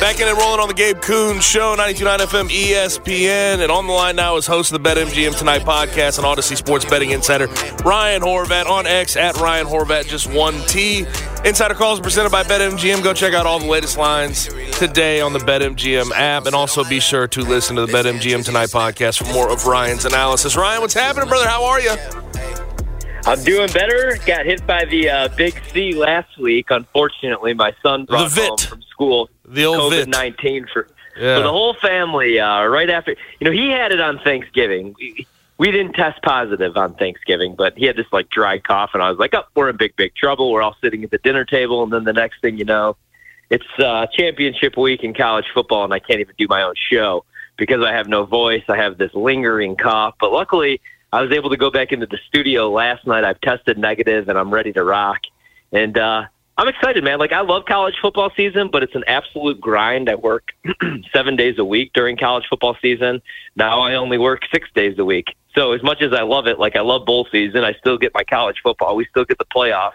[0.00, 3.60] Back in and rolling on the Gabe Kuhn Show, 92.9 FM ESPN.
[3.62, 6.84] And on the line now is host of the BetMGM Tonight podcast and Odyssey Sports
[6.84, 7.46] Betting Insider,
[7.82, 8.66] Ryan Horvat.
[8.66, 11.06] On X, at Ryan Horvat, just one T.
[11.44, 13.02] Insider calls presented by BetMGM.
[13.02, 16.44] Go check out all the latest lines today on the BetMGM app.
[16.44, 20.04] And also be sure to listen to the BetMGM Tonight podcast for more of Ryan's
[20.04, 20.56] analysis.
[20.56, 21.48] Ryan, what's happening, brother?
[21.48, 21.96] How are you?
[23.24, 24.16] I'm doing better.
[24.24, 26.66] Got hit by the uh, big C last week.
[26.70, 31.36] Unfortunately, my son brought The home from school The old COVID nineteen for Yeah.
[31.36, 32.38] for the whole family.
[32.38, 34.94] Uh, right after, you know, he had it on Thanksgiving.
[34.98, 35.26] We,
[35.58, 39.08] we didn't test positive on Thanksgiving, but he had this like dry cough, and I
[39.08, 41.82] was like, "Oh, we're in big, big trouble." We're all sitting at the dinner table,
[41.82, 42.96] and then the next thing you know,
[43.48, 47.24] it's uh, championship week in college football, and I can't even do my own show
[47.56, 48.64] because I have no voice.
[48.68, 50.80] I have this lingering cough, but luckily,
[51.12, 53.24] I was able to go back into the studio last night.
[53.24, 55.20] I've tested negative, and I'm ready to rock.
[55.72, 56.24] And uh,
[56.58, 57.18] I'm excited, man.
[57.18, 60.08] Like I love college football season, but it's an absolute grind.
[60.08, 60.48] I work
[61.12, 63.20] seven days a week during college football season.
[63.56, 65.36] Now I only work six days a week.
[65.54, 68.12] So as much as I love it, like I love bowl season, I still get
[68.14, 68.96] my college football.
[68.96, 69.92] We still get the playoff.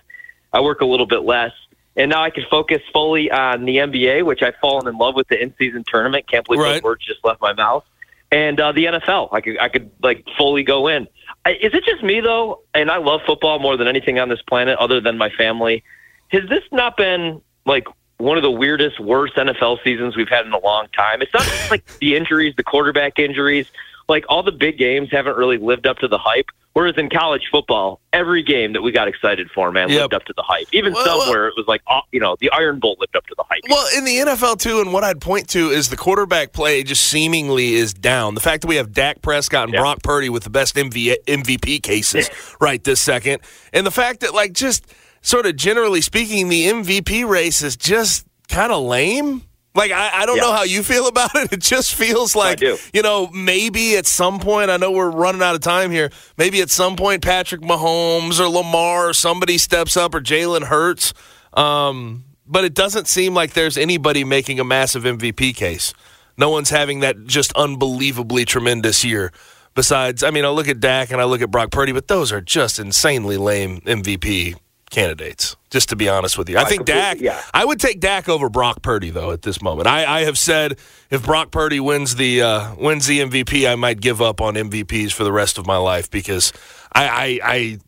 [0.53, 1.51] I work a little bit less.
[1.95, 5.27] And now I can focus fully on the NBA, which I've fallen in love with
[5.27, 6.29] the in-season tournament.
[6.29, 6.73] Can't believe Right.
[6.75, 7.83] those words just left my mouth.
[8.31, 11.07] And uh, the NFL, I could I could like fully go in.
[11.43, 12.61] I, is it just me though?
[12.73, 15.83] And I love football more than anything on this planet, other than my family.
[16.31, 17.85] Has this not been like
[18.17, 21.21] one of the weirdest, worst NFL seasons we've had in a long time?
[21.21, 23.67] It's not just like the injuries, the quarterback injuries.
[24.09, 26.47] Like all the big games haven't really lived up to the hype.
[26.73, 29.99] Whereas in college football, every game that we got excited for, man, Yep.
[29.99, 30.67] lived up to the hype.
[30.71, 31.81] Even Well, some well- it was like,
[32.13, 33.59] you know, the Iron Bowl lived up to the hype.
[33.69, 37.03] Well, in the NFL too, and what I'd point to is the quarterback play just
[37.05, 38.35] seemingly is down.
[38.35, 39.81] The fact that we have Dak Prescott and Yeah.
[39.81, 42.29] Brock Purdy with the best MV- MVP cases
[42.61, 43.41] right this second,
[43.73, 44.85] and the fact that like just
[45.21, 49.43] sort of generally speaking, the MVP race is just kind of lame.
[49.73, 50.43] Like I, I don't Yeah.
[50.43, 51.53] know how you feel about it.
[51.53, 54.69] It just feels like you know maybe at some point.
[54.69, 56.09] I know we're running out of time here.
[56.37, 61.13] Maybe at some point Patrick Mahomes or Lamar or somebody steps up or Jalen Hurts.
[61.53, 65.93] Um, but it doesn't seem like there's anybody making a massive MVP case.
[66.37, 69.31] No one's having that just unbelievably tremendous year.
[69.73, 72.33] Besides, I mean, I look at Dak and I look at Brock Purdy, but those
[72.33, 74.55] are just insanely lame MVP
[74.91, 75.55] candidates.
[75.71, 77.19] Just to be honest with you, I, think Dak.
[77.19, 77.41] yeah.
[77.53, 79.87] I would take Dak over Brock Purdy though at this moment.
[79.87, 80.77] I, I have said
[81.09, 85.13] if Brock Purdy wins the uh, wins the MVP, I might give up on MVPs
[85.13, 86.53] for the rest of my life because
[86.93, 87.79] I I, I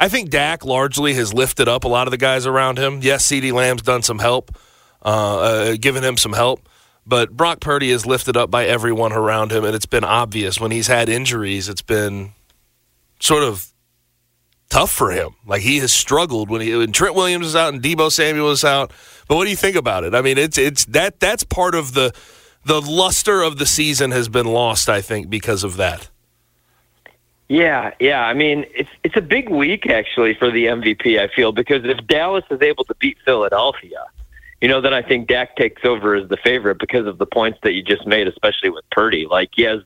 [0.00, 3.00] I think Dak largely has lifted up a lot of the guys around him.
[3.02, 4.56] Yes, CeeDee Lamb's done some help,
[5.04, 6.68] uh, uh, given him some help,
[7.06, 10.70] but Brock Purdy is lifted up by everyone around him, and it's been obvious when
[10.70, 11.68] he's had injuries.
[11.68, 12.32] It's been
[13.20, 13.72] sort of
[14.68, 15.30] tough for him.
[15.46, 18.64] Like he has struggled when he when Trent Williams is out and Deebo Samuel is
[18.64, 18.92] out.
[19.26, 20.14] But what do you think about it?
[20.14, 22.12] I mean, it's it's that that's part of the
[22.64, 24.88] the luster of the season has been lost.
[24.88, 26.08] I think because of that.
[27.48, 28.26] Yeah, yeah.
[28.26, 31.18] I mean, it's it's a big week actually for the MVP.
[31.18, 34.04] I feel because if Dallas is able to beat Philadelphia,
[34.60, 37.58] you know, then I think Dak takes over as the favorite because of the points
[37.62, 39.26] that you just made, especially with Purdy.
[39.26, 39.80] Like he has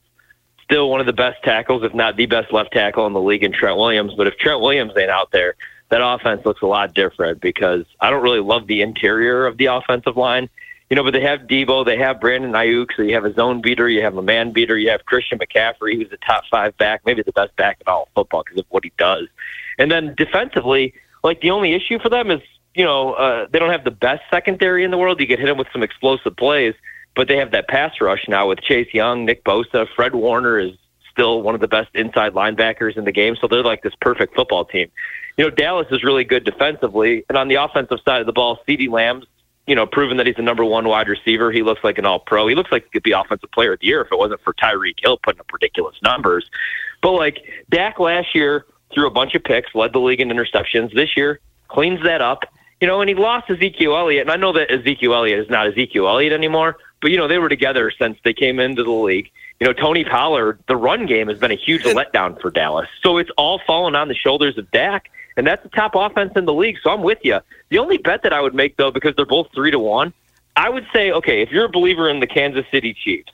[0.72, 3.44] still one of the best tackles, if not the best left tackle in the league
[3.44, 4.14] in Trent Williams.
[4.16, 5.54] But if Trent Williams ain't out there,
[5.90, 9.66] that offense looks a lot different because I don't really love the interior of the
[9.66, 10.48] offensive line.
[10.88, 13.60] You know, but they have Deebo, they have Brandon Aiyuk, so you have a zone
[13.60, 17.02] beater, you have a man beater, you have Christian McCaffrey, who's a top five back,
[17.04, 19.26] maybe the best back in all football because of what he does.
[19.78, 22.40] And then defensively, like the only issue for them is,
[22.74, 25.20] you know, uh, they don't have the best secondary in the world.
[25.20, 26.74] You get hit them with some explosive plays,
[27.14, 30.72] but they have that pass rush now with Chase Young, Nick Bosa, Fred Warner is
[31.10, 33.36] still one of the best inside linebackers in the game.
[33.40, 34.90] So they're like this perfect football team.
[35.36, 38.60] You know, Dallas is really good defensively, and on the offensive side of the ball,
[38.66, 39.26] CeeDee Lamb's
[39.66, 41.52] you know, proven that he's the number one wide receiver.
[41.52, 42.48] He looks like an all pro.
[42.48, 44.54] He looks like he could be offensive player of the year if it wasn't for
[44.54, 46.50] Tyreek Hill putting up ridiculous numbers.
[47.00, 50.94] But like Dak last year threw a bunch of picks, led the league in interceptions.
[50.94, 52.44] This year cleans that up.
[52.80, 54.22] You know, and he lost Ezekiel Elliott.
[54.22, 57.38] And I know that Ezekiel Elliott is not Ezekiel Elliott anymore, but you know, they
[57.38, 59.31] were together since they came into the league.
[59.60, 62.88] You know, Tony Pollard, the run game has been a huge letdown for Dallas.
[63.02, 66.44] So it's all fallen on the shoulders of Dak and that's the top offense in
[66.44, 66.78] the league.
[66.82, 67.40] So I'm with you.
[67.70, 70.12] The only bet that I would make though, because they're both three to one,
[70.56, 73.32] I would say, okay, if you're a believer in the Kansas City Chiefs,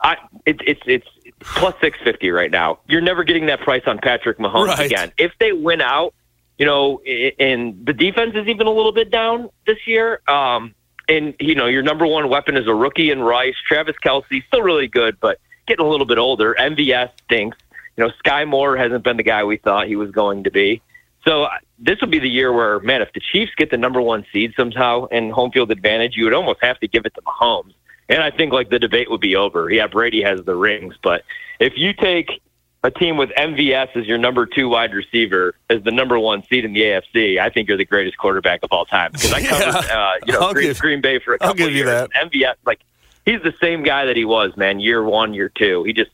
[0.00, 1.06] I it, it's it's
[1.40, 2.80] plus six fifty right now.
[2.86, 4.86] You're never getting that price on Patrick Mahomes right.
[4.86, 5.12] again.
[5.16, 6.12] If they win out,
[6.58, 7.00] you know,
[7.38, 10.20] and the defense is even a little bit down this year.
[10.28, 10.74] Um,
[11.08, 13.54] and you know, your number one weapon is a rookie in Rice.
[13.66, 16.54] Travis Kelce still really good, but getting a little bit older.
[16.58, 17.58] MVS stinks.
[17.96, 20.82] You know, Skyy Moore hasn't been the guy we thought he was going to be.
[21.26, 24.00] So uh, this will be the year where, man, if the Chiefs get the number
[24.00, 27.22] one seed somehow and home field advantage, you would almost have to give it to
[27.22, 27.72] Mahomes.
[28.08, 29.70] And I think like the debate would be over.
[29.70, 31.24] Yeah, Brady has the rings, but
[31.58, 32.40] if you take
[32.86, 36.64] a team with MVS as your number two wide receiver as the number one seed
[36.64, 39.86] in the AFC, I think you're the greatest quarterback of all time because I covered
[39.88, 41.86] yeah, uh, you know Green, give, Green, Bay for a couple I'll give of years.
[41.88, 42.30] You that.
[42.30, 42.80] MVS like
[43.24, 44.78] he's the same guy that he was, man.
[44.78, 46.12] Year one, year two, he just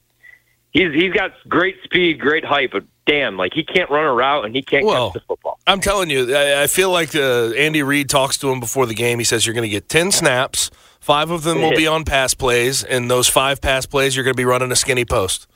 [0.70, 4.46] he's he's got great speed, great height, but damn, like he can't run a route
[4.46, 5.58] and he can't well, catch the football.
[5.66, 8.94] I'm telling you, I, I feel like uh, Andy Reid talks to him before the
[8.94, 9.19] game.
[9.19, 10.70] He says you're going to get ten snaps,
[11.00, 14.34] five of them will be on pass plays, and those five pass plays you're going
[14.34, 15.46] to be running a skinny post.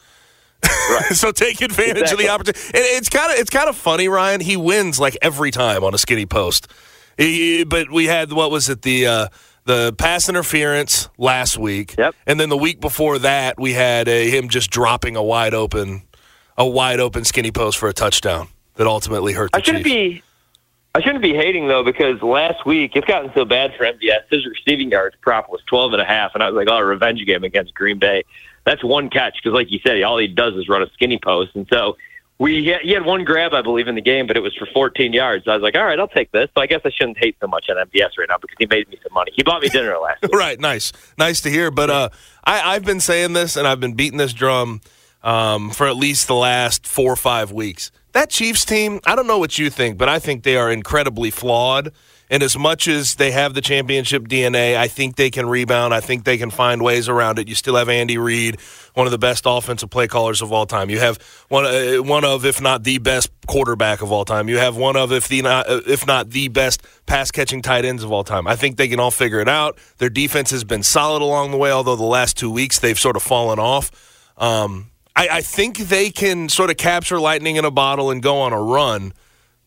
[0.64, 1.04] Right.
[1.12, 2.12] so take advantage exactly.
[2.12, 2.60] of the opportunity.
[2.66, 4.40] And it's kind of it's kind of funny, Ryan.
[4.40, 6.68] He wins like every time on a skinny post.
[7.16, 9.28] He, but we had what was it the uh,
[9.64, 12.14] the pass interference last week, yep.
[12.26, 16.02] and then the week before that we had a, him just dropping a wide open
[16.56, 20.20] a wide open skinny post for a touchdown that ultimately hurt the I shouldn't Chiefs.
[20.20, 20.22] be
[20.94, 24.30] I shouldn't be hating though because last week it's gotten so bad for MVS.
[24.30, 27.24] His receiving yards prop was twelve and a half, and I was like, oh, revenge
[27.26, 28.24] game against Green Bay.
[28.66, 31.52] That's one catch because, like you said, all he does is run a skinny post,
[31.54, 31.96] and so
[32.38, 35.12] we he had, one grab, I believe, in the game, but it was for 14
[35.12, 35.48] yards.
[35.48, 36.50] I was like, all right, I'll take this.
[36.54, 38.88] So I guess I shouldn't hate so much on MVS right now because he made
[38.88, 39.32] me some money.
[39.34, 40.34] He bought me dinner last week.
[40.34, 41.70] right, nice, nice to hear.
[41.70, 42.08] But uh,
[42.44, 44.82] I, I've been saying this and I've been beating this drum
[45.22, 47.90] um, for at least the last four or five weeks.
[48.12, 51.30] That Chiefs team, I don't know what you think, but I think they are incredibly
[51.30, 51.92] flawed.
[52.28, 55.94] And as much as they have the championship DNA, I think they can rebound.
[55.94, 57.46] I think they can find ways around it.
[57.46, 58.60] You still have Andy Reid,
[58.94, 60.90] one of the best offensive play callers of all time.
[60.90, 61.18] You have
[61.48, 64.48] one, uh, one of, if not the best quarterback of all time.
[64.48, 67.84] You have one of, if the not, uh, if not the best pass catching tight
[67.84, 68.48] ends of all time.
[68.48, 69.78] I think they can all figure it out.
[69.98, 73.14] Their defense has been solid along the way, although the last two weeks they've sort
[73.14, 73.92] of fallen off.
[74.36, 78.38] Um, I, I think they can sort of capture lightning in a bottle and go
[78.40, 79.12] on a run.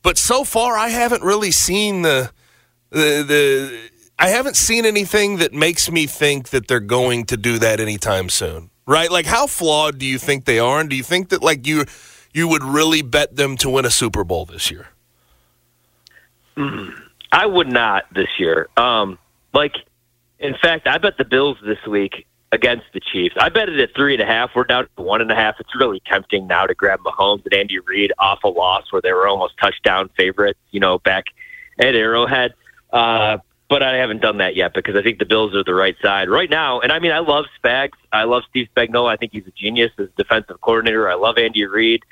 [0.02, 2.32] But so far, I haven't really seen the
[2.90, 7.58] the the I haven't seen anything that makes me think that they're going to do
[7.60, 8.70] that anytime soon.
[8.86, 9.12] Right?
[9.12, 11.86] Like how flawed do you think they are and do you think that like you
[12.34, 14.88] you would really bet them to win a Super Bowl this year?
[17.32, 18.68] I would not this year.
[18.78, 19.18] Um
[19.54, 19.76] like
[20.40, 23.36] in fact, I bet the Bills this week against the Chiefs.
[23.40, 24.52] I bet it at three and a half.
[24.56, 25.56] We're down to one and a half.
[25.60, 29.14] It's really tempting now to grab Mahomes and Andy Reid off a loss where they
[29.14, 31.26] were almost touchdown favorites, you know, back
[31.78, 32.54] at Arrowhead.
[32.92, 33.38] Uh,
[33.70, 36.28] but I haven't done that yet because I think the Bills are the right side
[36.28, 36.80] right now.
[36.80, 37.94] And I mean, I love Spags.
[38.12, 39.08] I love Steve Spagnuolo.
[39.08, 41.10] I think he's a genius as defensive coordinator.
[41.10, 42.04] I love Andy Reid.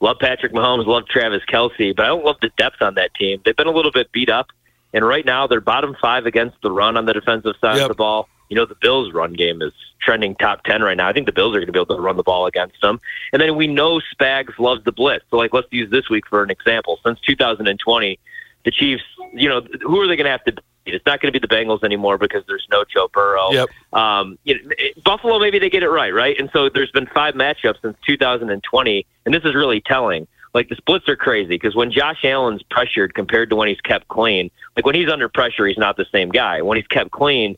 [0.00, 0.86] Love Patrick Mahomes.
[0.86, 1.94] Love Travis Kelce.
[1.94, 3.42] But I don't love the depth on that team.
[3.44, 4.50] They've been a little bit beat up.
[4.92, 7.82] And right now, they're bottom five against the run on the defensive side yep.
[7.82, 8.28] of the ball.
[8.48, 11.08] You know, the Bills' run game is trending top 10 right now.
[11.08, 13.00] I think the Bills are going to be able to run the ball against them.
[13.32, 15.24] And then we know Spags loves the blitz.
[15.30, 16.98] So, like, let's use this week for an example.
[17.04, 18.18] Since 2020,
[18.64, 20.94] the Chiefs, you know, who are they going to have to beat?
[20.94, 23.52] It's not going to be the Bengals anymore because there's no Joe Burrow.
[23.52, 23.68] Yep.
[23.92, 24.70] Um, you know,
[25.04, 26.38] Buffalo, maybe they get it right, right?
[26.38, 30.26] And so there's been five matchups since 2020, and this is really telling.
[30.52, 34.08] Like the splits are crazy because when Josh Allen's pressured compared to when he's kept
[34.08, 36.60] clean, like when he's under pressure, he's not the same guy.
[36.62, 37.56] When he's kept clean,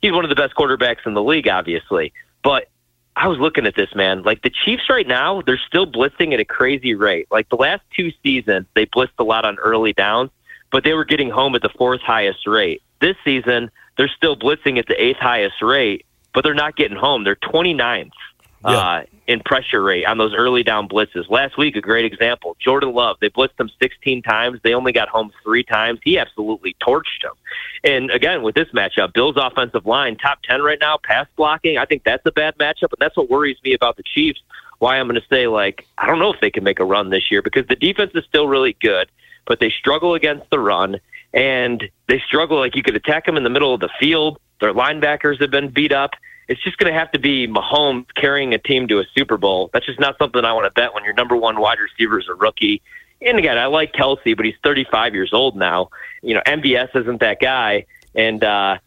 [0.00, 2.12] he's one of the best quarterbacks in the league, obviously.
[2.42, 2.68] But
[3.16, 4.22] I was looking at this man.
[4.22, 7.28] Like the Chiefs right now, they're still blitzing at a crazy rate.
[7.30, 10.30] Like the last two seasons, they blitzed a lot on early downs,
[10.72, 12.82] but they were getting home at the fourth highest rate.
[13.00, 17.24] This season, they're still blitzing at the eighth highest rate, but they're not getting home.
[17.24, 18.10] They're 29th
[18.64, 18.70] yeah.
[18.70, 21.28] uh, in pressure rate on those early down blitzes.
[21.28, 22.56] Last week, a great example.
[22.58, 24.60] Jordan Love, they blitzed him 16 times.
[24.62, 26.00] They only got home three times.
[26.02, 27.32] He absolutely torched him.
[27.84, 31.76] And again, with this matchup, Bill's offensive line, top 10 right now, pass blocking.
[31.76, 34.40] I think that's a bad matchup, and that's what worries me about the Chiefs
[34.82, 37.10] why I'm going to say like I don't know if they can make a run
[37.10, 39.08] this year because the defense is still really good,
[39.46, 41.00] but they struggle against the run
[41.34, 44.38] and they struggle like you could attack them in the middle of the field.
[44.60, 46.12] Their linebackers have been beat up.
[46.48, 49.70] It's just going to have to be Mahomes carrying a team to a Super Bowl.
[49.72, 52.28] That's just not something I want to bet when your number one wide receiver is
[52.28, 52.82] a rookie.
[53.20, 55.90] And again, I like Kelce, but he's 35 years old now.
[56.22, 57.86] You know, MVS isn't that guy.
[58.14, 58.78] And uh,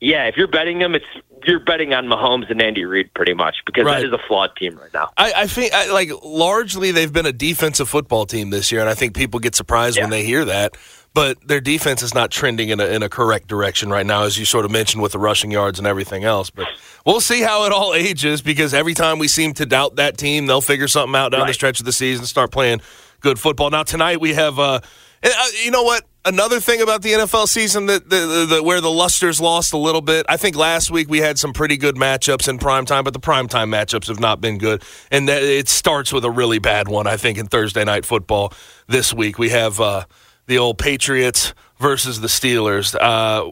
[0.00, 1.06] yeah, if you're betting them, it's
[1.44, 4.00] you're betting on Mahomes and Andy Reid pretty much because right.
[4.00, 5.10] that is a flawed team right now.
[5.16, 8.88] I, I think I, like largely they've been a defensive football team this year, and
[8.88, 10.04] I think people get surprised yeah.
[10.04, 10.76] when they hear that.
[11.14, 14.38] But their defense is not trending in a, in a correct direction right now, as
[14.38, 16.50] you sort of mentioned with the rushing yards and everything else.
[16.50, 16.68] But
[17.04, 20.46] we'll see how it all ages because every time we seem to doubt that team,
[20.46, 21.46] they'll figure something out down right.
[21.48, 22.82] the stretch of the season and start playing
[23.20, 23.70] good football.
[23.70, 24.80] Now tonight we have, uh,
[25.24, 26.04] uh you know what?
[26.28, 29.78] another thing about the NFL season that the, the, the, where the luster's lost a
[29.78, 30.26] little bit.
[30.28, 33.18] I think last week we had some pretty good matchups in prime time, but the
[33.20, 37.06] prime time matchups have not been good, and it starts with a really bad one.
[37.06, 38.52] I think in Thursday night football
[38.86, 40.04] this week we have uh,
[40.46, 42.94] the old Patriots versus the Steelers.
[42.94, 43.50] Uh,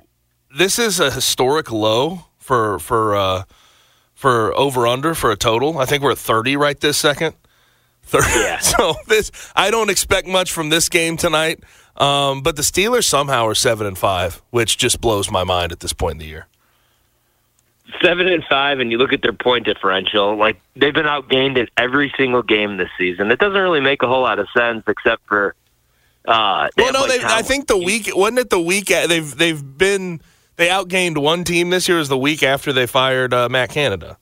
[0.56, 3.42] this is a historic low for for uh,
[4.14, 5.78] for over under for a total.
[5.78, 7.34] I think we're at thirty right this second.
[8.06, 8.26] 30.
[8.38, 8.58] Yeah.
[8.66, 11.62] So this I don't expect much from this game tonight.
[11.96, 15.80] Um, but the Steelers somehow are seven and five, which just blows my mind at
[15.80, 16.46] this point in the year.
[18.02, 20.36] Seven and five, and you look at their point differential.
[20.36, 23.30] Like they've been outgained in every single game this season.
[23.30, 25.54] It doesn't really make a whole lot of sense, except for.
[26.26, 30.20] Uh, well, no, they, I think the week wasn't it the week they've they've been
[30.56, 32.00] they outgained one team this year.
[32.00, 34.18] Is the week after they fired uh, Matt Canada.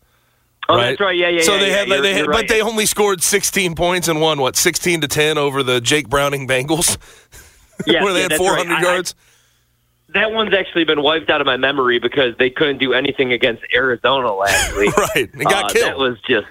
[0.69, 0.91] Oh, right?
[0.91, 1.17] that's right.
[1.17, 1.43] Yeah, yeah.
[1.43, 4.21] So yeah, they yeah, had, you're, they had, but they only scored 16 points and
[4.21, 6.97] won what 16 to 10 over the Jake Browning Bengals.
[7.89, 8.83] Yeah, where they yeah, had 400 right.
[8.83, 9.17] yards.
[9.19, 13.33] I, that one's actually been wiped out of my memory because they couldn't do anything
[13.33, 14.97] against Arizona last week.
[14.97, 15.87] right, they got uh, killed.
[15.87, 16.47] That was just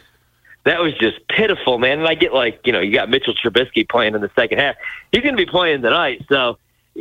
[0.66, 2.00] that was just pitiful, man.
[2.00, 4.76] And I get like you know you got Mitchell Trubisky playing in the second half.
[5.12, 6.58] He's going to be playing tonight, so.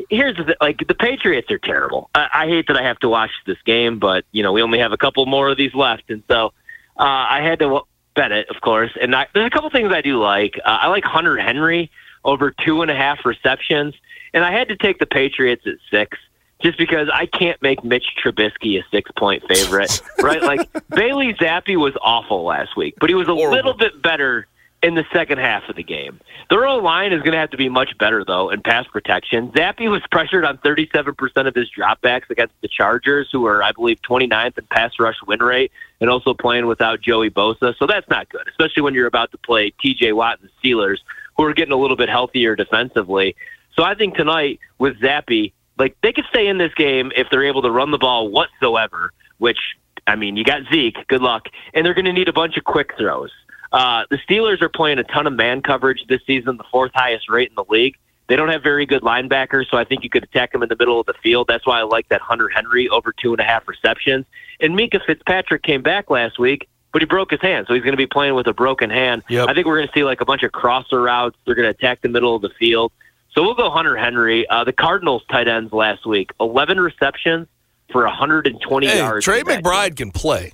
[0.09, 2.09] Here's the like the Patriots are terrible.
[2.15, 4.79] I, I hate that I have to watch this game, but you know we only
[4.79, 6.55] have a couple more of these left, and so
[6.99, 7.81] uh, I had to
[8.15, 8.91] bet it, of course.
[9.01, 10.59] And I, there's a couple things I do like.
[10.65, 11.91] Uh, I like Hunter Henry
[12.25, 13.95] over two and a half receptions.
[14.35, 16.19] And I had to take the Patriots at six
[16.63, 20.43] just because I can't make Mitch Trubisky a six point favorite, right?
[20.43, 23.57] Like Bailey Zappe was awful last week, but he was a Horrible.
[23.57, 24.47] little bit better
[24.83, 26.21] in the second half of the game.
[26.51, 29.51] The O line is going to have to be much better though in pass protection.
[29.53, 34.01] Zappe was pressured on 37% of his dropbacks against the Chargers, who are, I believe,
[34.03, 35.71] 29th in pass rush win rate,
[36.01, 37.77] and also playing without Joey Bosa.
[37.79, 40.13] So that's not good, especially when you're about to play T.J.
[40.13, 40.99] Watt and the Steelers,
[41.37, 43.37] who are getting a little bit healthier defensively.
[43.77, 47.45] So I think tonight with Zappe, like they could stay in this game if they're
[47.45, 49.13] able to run the ball whatsoever.
[49.39, 49.59] Which
[50.07, 51.07] I mean, you got Zeke.
[51.09, 53.31] Good luck, and they're going to need a bunch of quick throws.
[53.73, 57.29] Uh, the Steelers are playing a ton of man coverage this season, the fourth highest
[57.29, 57.97] rate in the league.
[58.29, 60.77] They don't have very good linebackers, so I think you could attack them in the
[60.79, 61.49] middle of the field.
[61.49, 64.27] That's why I like that Hunter Henry over two and a half receptions.
[64.61, 67.93] And Minkah Fitzpatrick came back last week, but he broke his hand, so he's going
[67.95, 69.23] to be playing with a broken hand.
[69.29, 69.49] Yep.
[69.49, 71.37] I think we're going to see like a bunch of crosser routes.
[71.45, 72.93] They're going to attack the middle of the field.
[73.33, 74.49] So we'll go Hunter Henry.
[74.49, 77.49] Uh, the Cardinals tight ends last week, 11 receptions
[77.91, 79.25] for 120 hey, yards.
[79.25, 80.53] Trey McBride can play.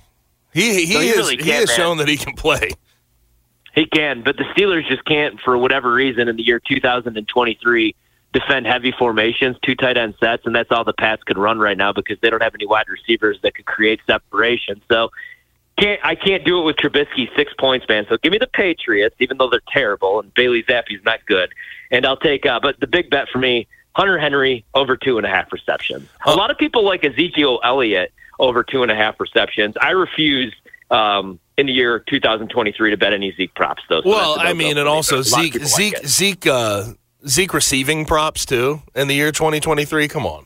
[0.53, 2.71] He he, he, is, really he has shown that he can play.
[3.75, 7.95] He can, but the Steelers just can't, for whatever reason, in the year 2023,
[8.33, 11.77] defend heavy formations, two tight end sets, and that's all the Pats could run right
[11.77, 14.81] now because they don't have any wide receivers that could create separation.
[14.89, 15.11] So
[15.79, 18.05] can't I can't do it with Trubisky six points, man.
[18.09, 21.53] So give me the Patriots, even though they're terrible, and Bailey Zappe's not good.
[21.91, 25.25] And I'll take, uh, but the big bet for me, Hunter Henry over two and
[25.25, 26.07] a half receptions.
[26.25, 29.75] A lot of people like Ezekiel Elliott over two and a half receptions.
[29.81, 30.53] I refuse
[30.91, 33.83] um, in the year 2023 to bet any Zeke props.
[33.89, 34.01] Though.
[34.01, 36.85] So well, I mean, and also Zeke, Zeke, like Zeke, uh,
[37.27, 40.07] Zeke receiving props too in the year 2023.
[40.07, 40.45] Come on.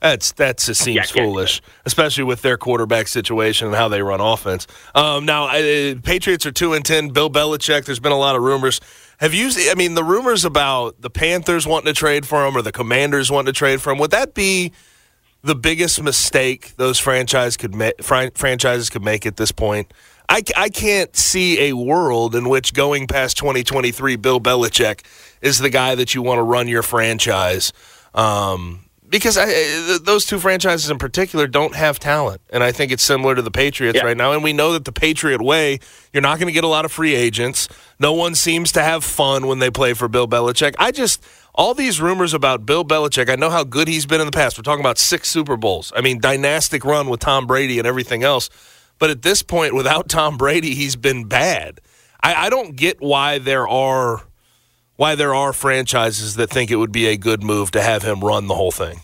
[0.00, 4.20] That's that just seems yeah, foolish, especially with their quarterback situation and how they run
[4.20, 4.66] offense.
[4.94, 7.08] Um, now, uh, Patriots are two and ten.
[7.08, 7.86] Bill Belichick.
[7.86, 8.82] There's been a lot of rumors.
[9.18, 9.48] Have you?
[9.70, 13.30] I mean, the rumors about the Panthers wanting to trade for him or the Commanders
[13.30, 13.98] wanting to trade for him.
[13.98, 14.72] Would that be
[15.42, 19.90] the biggest mistake those franchise could ma- franchises could make at this point?
[20.28, 25.04] I, I can't see a world in which going past 2023, Bill Belichick
[25.40, 27.72] is the guy that you want to run your franchise.
[28.14, 33.02] Um, because I, those two franchises in particular don't have talent, and I think it's
[33.02, 34.06] similar to the Patriots yeah.
[34.06, 34.32] right now.
[34.32, 35.78] And we know that the Patriot way,
[36.12, 37.68] you're not going to get a lot of free agents.
[38.00, 40.74] No one seems to have fun when they play for Bill Belichick.
[40.78, 43.28] I just all these rumors about Bill Belichick.
[43.30, 44.58] I know how good he's been in the past.
[44.58, 45.92] We're talking about six Super Bowls.
[45.94, 48.50] I mean, dynastic run with Tom Brady and everything else.
[49.04, 51.82] But at this point, without Tom Brady, he's been bad.
[52.22, 54.22] I, I don't get why there are
[54.96, 58.20] why there are franchises that think it would be a good move to have him
[58.20, 59.00] run the whole thing.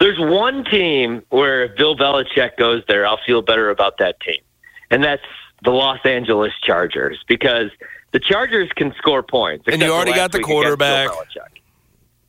[0.00, 4.42] There's one team where if Bill Belichick goes there, I'll feel better about that team,
[4.90, 5.22] and that's
[5.64, 7.70] the Los Angeles Chargers because
[8.12, 9.64] the Chargers can score points.
[9.66, 11.08] And you already got the quarterback.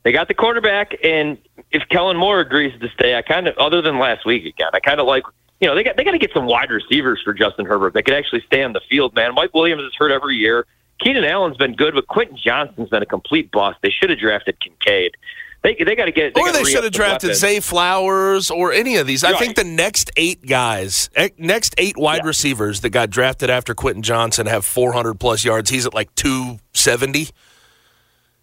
[0.03, 1.37] They got the quarterback, and
[1.71, 4.79] if Kellen Moore agrees to stay, I kind of, other than last week again, I
[4.79, 5.23] kind of like,
[5.61, 8.03] you know, they got they got to get some wide receivers for Justin Herbert that
[8.03, 9.13] could actually stay on the field.
[9.15, 10.65] Man, Mike Williams is hurt every year.
[10.99, 13.77] Keenan Allen's been good, but Quentin Johnson's been a complete bust.
[13.81, 15.15] They should have drafted Kincaid.
[15.63, 16.33] They they got to get.
[16.33, 19.21] They or they should have drafted Zay Flowers or any of these.
[19.21, 19.35] Right.
[19.35, 22.27] I think the next eight guys, eh, next eight wide yeah.
[22.27, 25.69] receivers that got drafted after Quentin Johnson have 400 plus yards.
[25.69, 27.29] He's at like 270.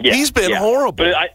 [0.00, 0.58] Yeah, he's been yeah.
[0.58, 0.92] horrible.
[0.92, 1.30] But I,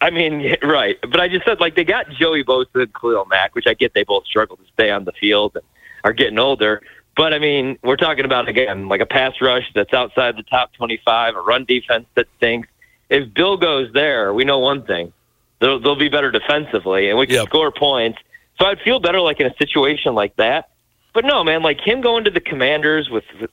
[0.00, 0.96] I mean, right.
[1.02, 3.94] But I just said like they got Joey Bosa and Khalil Mack, which I get
[3.94, 5.64] they both struggle to stay on the field and
[6.04, 6.82] are getting older.
[7.16, 10.72] But I mean, we're talking about again like a pass rush that's outside the top
[10.74, 12.68] 25, a run defense that stinks
[13.10, 15.12] if Bill goes there, we know one thing:
[15.60, 17.46] they'll, they'll be better defensively, and we can yep.
[17.46, 18.18] score points.
[18.58, 20.70] So I'd feel better like in a situation like that.
[21.12, 23.50] But no, man, like him going to the Commanders with, with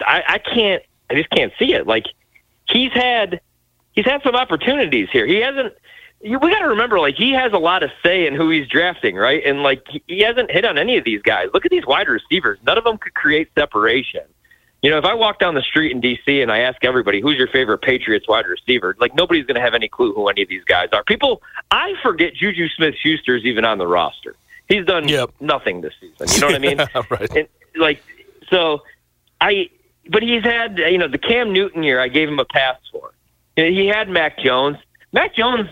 [0.00, 1.86] I, I can't, I just can't see it.
[1.86, 2.06] Like
[2.68, 3.40] he's had,
[3.98, 5.26] he's had some opportunities here.
[5.26, 5.74] He hasn't.
[6.20, 9.16] We got to remember, like he has a lot of say in who he's drafting,
[9.16, 9.42] right?
[9.44, 11.48] And like he hasn't hit on any of these guys.
[11.52, 14.22] Look at these wide receivers; none of them could create separation.
[14.82, 16.40] You know, if I walk down the street in D.C.
[16.40, 18.94] and I ask everybody, who's your favorite Patriots wide receiver?
[19.00, 21.02] Like, nobody's going to have any clue who any of these guys are.
[21.02, 24.36] People, I forget Juju Smith Schuster's even on the roster.
[24.68, 25.30] He's done yep.
[25.40, 26.28] nothing this season.
[26.32, 26.78] You know what I mean?
[27.10, 27.36] right.
[27.36, 28.00] And, like,
[28.50, 28.84] so
[29.40, 29.68] I,
[30.08, 33.10] but he's had, you know, the Cam Newton year, I gave him a pass for.
[33.58, 34.76] You know, he had Mac Jones.
[35.12, 35.68] Mac Jones,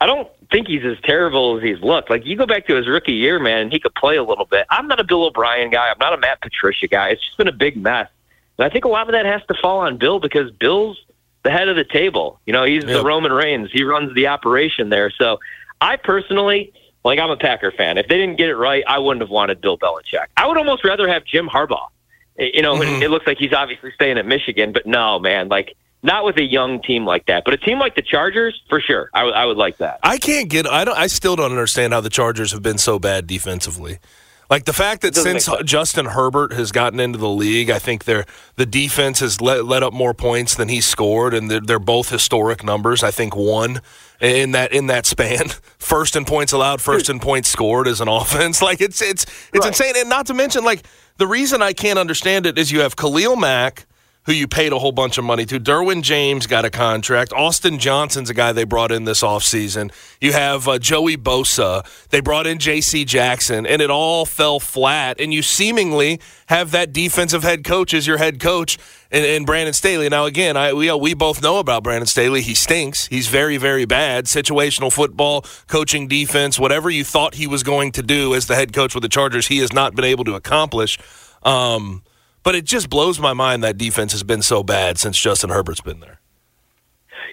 [0.00, 2.08] I don't think he's as terrible as he's looked.
[2.08, 4.46] Like, you go back to his rookie year, man, and he could play a little
[4.46, 4.66] bit.
[4.70, 5.90] I'm not a Bill O'Brien guy.
[5.90, 7.10] I'm not a Matt Patricia guy.
[7.10, 8.08] It's just been a big mess.
[8.56, 10.98] And I think a lot of that has to fall on Bill because Bill's
[11.42, 12.40] the head of the table.
[12.46, 12.94] You know, he's yep.
[12.94, 13.70] the Roman Reigns.
[13.70, 15.10] He runs the operation there.
[15.10, 15.38] So
[15.82, 16.72] I personally,
[17.04, 17.98] like, I'm a Packer fan.
[17.98, 20.28] If they didn't get it right, I wouldn't have wanted Bill Belichick.
[20.38, 21.88] I would almost rather have Jim Harbaugh.
[22.38, 23.02] You know, mm-hmm.
[23.02, 25.76] it looks like he's obviously staying at Michigan, but no, man, like
[26.06, 29.10] not with a young team like that, but a team like the Chargers, for sure,
[29.12, 29.98] I, w- I would like that.
[30.02, 30.66] I can't get.
[30.66, 30.96] I don't.
[30.96, 33.98] I still don't understand how the Chargers have been so bad defensively.
[34.48, 38.22] Like the fact that since Justin Herbert has gotten into the league, I think they
[38.54, 42.10] the defense has let, let up more points than he scored, and they're, they're, both
[42.10, 43.02] historic numbers.
[43.02, 43.80] I think one
[44.20, 48.06] in that in that span, first in points allowed, first in points scored as an
[48.10, 48.62] offense.
[48.62, 49.66] Like it's it's it's right.
[49.66, 52.94] insane, and not to mention like the reason I can't understand it is you have
[52.94, 53.86] Khalil Mack
[54.26, 55.58] who you paid a whole bunch of money to.
[55.58, 57.32] Derwin James got a contract.
[57.32, 59.92] Austin Johnson's a guy they brought in this offseason.
[60.20, 61.86] You have uh, Joey Bosa.
[62.08, 63.04] They brought in J.C.
[63.04, 65.20] Jackson, and it all fell flat.
[65.20, 68.78] And you seemingly have that defensive head coach as your head coach
[69.12, 70.08] and, and Brandon Staley.
[70.08, 72.42] Now, again, I, we, we both know about Brandon Staley.
[72.42, 73.06] He stinks.
[73.06, 74.24] He's very, very bad.
[74.24, 78.72] Situational football, coaching defense, whatever you thought he was going to do as the head
[78.72, 80.98] coach with the Chargers, he has not been able to accomplish.
[81.44, 82.02] Um,
[82.46, 85.80] but it just blows my mind that defense has been so bad since Justin Herbert's
[85.80, 86.20] been there.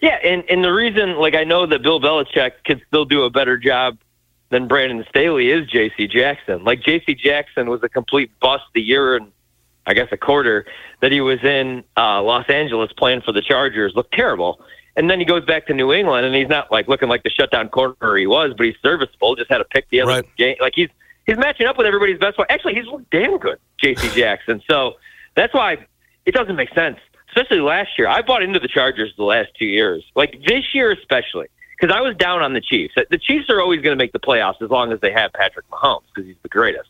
[0.02, 3.30] Yeah, and and the reason, like, I know that Bill Belichick could still do a
[3.30, 3.99] better job
[4.49, 6.08] than Brandon Staley is J.C.
[6.08, 6.63] Jackson.
[6.63, 7.13] Like J.C.
[7.13, 9.32] Jackson was a complete bust the year and
[9.86, 10.65] I guess a quarter
[11.02, 13.93] that he was in uh, Los Angeles playing for the Chargers.
[13.95, 14.62] Looked terrible.
[14.95, 17.30] And then he goes back to New England, and he's not like looking like the
[17.30, 19.36] shutdown corner he was, but he's serviceable.
[19.36, 20.36] Just had to pick the other right.
[20.38, 20.56] game.
[20.60, 20.89] Like he's
[21.26, 22.48] he's matching up with everybody's best player.
[22.50, 24.10] Actually, he's looked damn good, J.C.
[24.10, 24.62] Jackson.
[24.70, 24.94] So
[25.36, 25.86] that's why
[26.26, 26.98] it doesn't make sense,
[27.30, 28.08] especially last year.
[28.08, 31.48] I bought into the Chargers the last two years, like this year especially,
[31.80, 32.96] because I was down on the Chiefs.
[33.10, 35.70] The Chiefs are always going to make the playoffs as long as they have Patrick
[35.70, 36.90] Mahomes because he's the greatest.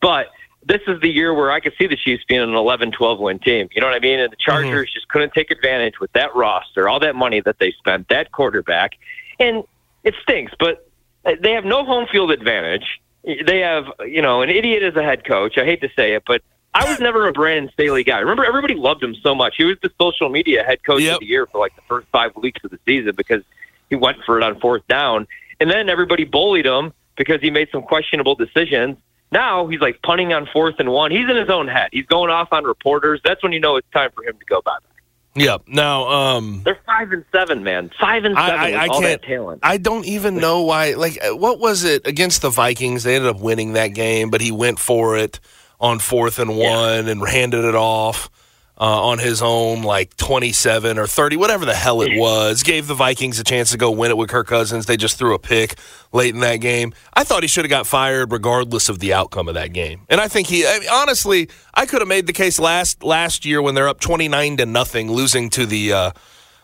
[0.00, 0.28] But
[0.66, 3.38] this is the year where I could see the Chiefs being an 11, 12 win
[3.38, 3.68] team.
[3.72, 4.18] You know what I mean?
[4.18, 4.94] And the Chargers mm-hmm.
[4.94, 8.92] just couldn't take advantage with that roster, all that money that they spent, that quarterback.
[9.38, 9.64] And
[10.04, 10.88] it stinks, but
[11.24, 13.00] they have no home field advantage.
[13.24, 15.56] They have, you know, an idiot as a head coach.
[15.56, 16.42] I hate to say it, but
[16.74, 18.18] I was never a Brandon Staley guy.
[18.18, 19.54] Remember, everybody loved him so much.
[19.56, 21.14] He was the social media head coach yep.
[21.14, 23.42] of the year for like the first five weeks of the season because
[23.90, 25.26] he went for it on fourth down,
[25.60, 28.98] and then everybody bullied him because he made some questionable decisions.
[29.30, 31.10] Now he's like punting on fourth and one.
[31.10, 31.90] He's in his own head.
[31.92, 33.20] He's going off on reporters.
[33.24, 34.93] That's when you know it's time for him to go bye bye.
[35.36, 35.58] Yeah.
[35.66, 37.90] Now, um, they're five and seven, man.
[37.98, 38.60] Five and seven.
[38.60, 39.60] I, I, I all can't, that talent.
[39.62, 40.94] I don't even know why.
[40.94, 43.02] Like, what was it against the Vikings?
[43.02, 45.40] They ended up winning that game, but he went for it
[45.80, 47.12] on fourth and one yeah.
[47.12, 48.30] and handed it off.
[48.78, 52.62] Uh, on his own, like 27 or 30, whatever the hell it was.
[52.62, 54.86] Gave the Vikings a chance to go win it with Kirk Cousins.
[54.86, 55.76] They just threw a pick
[56.12, 56.92] late in that game.
[57.12, 60.02] I thought he should have got fired regardless of the outcome of that game.
[60.08, 63.44] And I think he, I mean, honestly, I could have made the case last last
[63.44, 65.92] year when they're up 29 to nothing, losing to the.
[65.92, 66.10] Uh,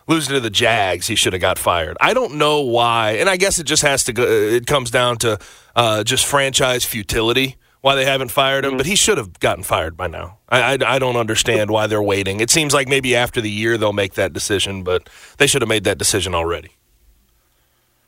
[0.07, 1.95] losing to the Jags, he should have got fired.
[2.01, 4.23] I don't know why, and I guess it just has to go.
[4.23, 5.39] It comes down to
[5.73, 8.77] uh, just franchise futility why they haven't fired him, mm-hmm.
[8.77, 10.37] but he should have gotten fired by now.
[10.49, 12.39] I, I, I, don't understand why they're waiting.
[12.39, 15.69] It seems like maybe after the year they'll make that decision, but they should have
[15.69, 16.69] made that decision already.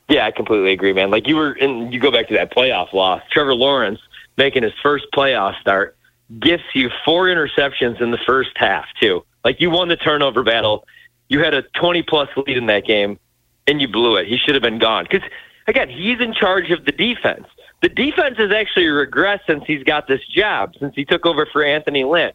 [0.08, 1.10] Yeah, I completely agree, man.
[1.10, 3.22] Like you were, and you go back to that playoff loss.
[3.30, 4.00] Trevor Lawrence
[4.36, 5.96] making his first playoff start
[6.40, 9.24] gifts you four interceptions in the first half too.
[9.44, 10.86] Like you won the turnover battle,
[11.28, 13.18] you had a twenty plus lead in that game,
[13.66, 14.26] and you blew it.
[14.26, 15.28] He should have been gone because
[15.66, 17.46] again, he's in charge of the defense.
[17.84, 21.62] The defense has actually regressed since he's got this job, since he took over for
[21.62, 22.32] Anthony Lynn.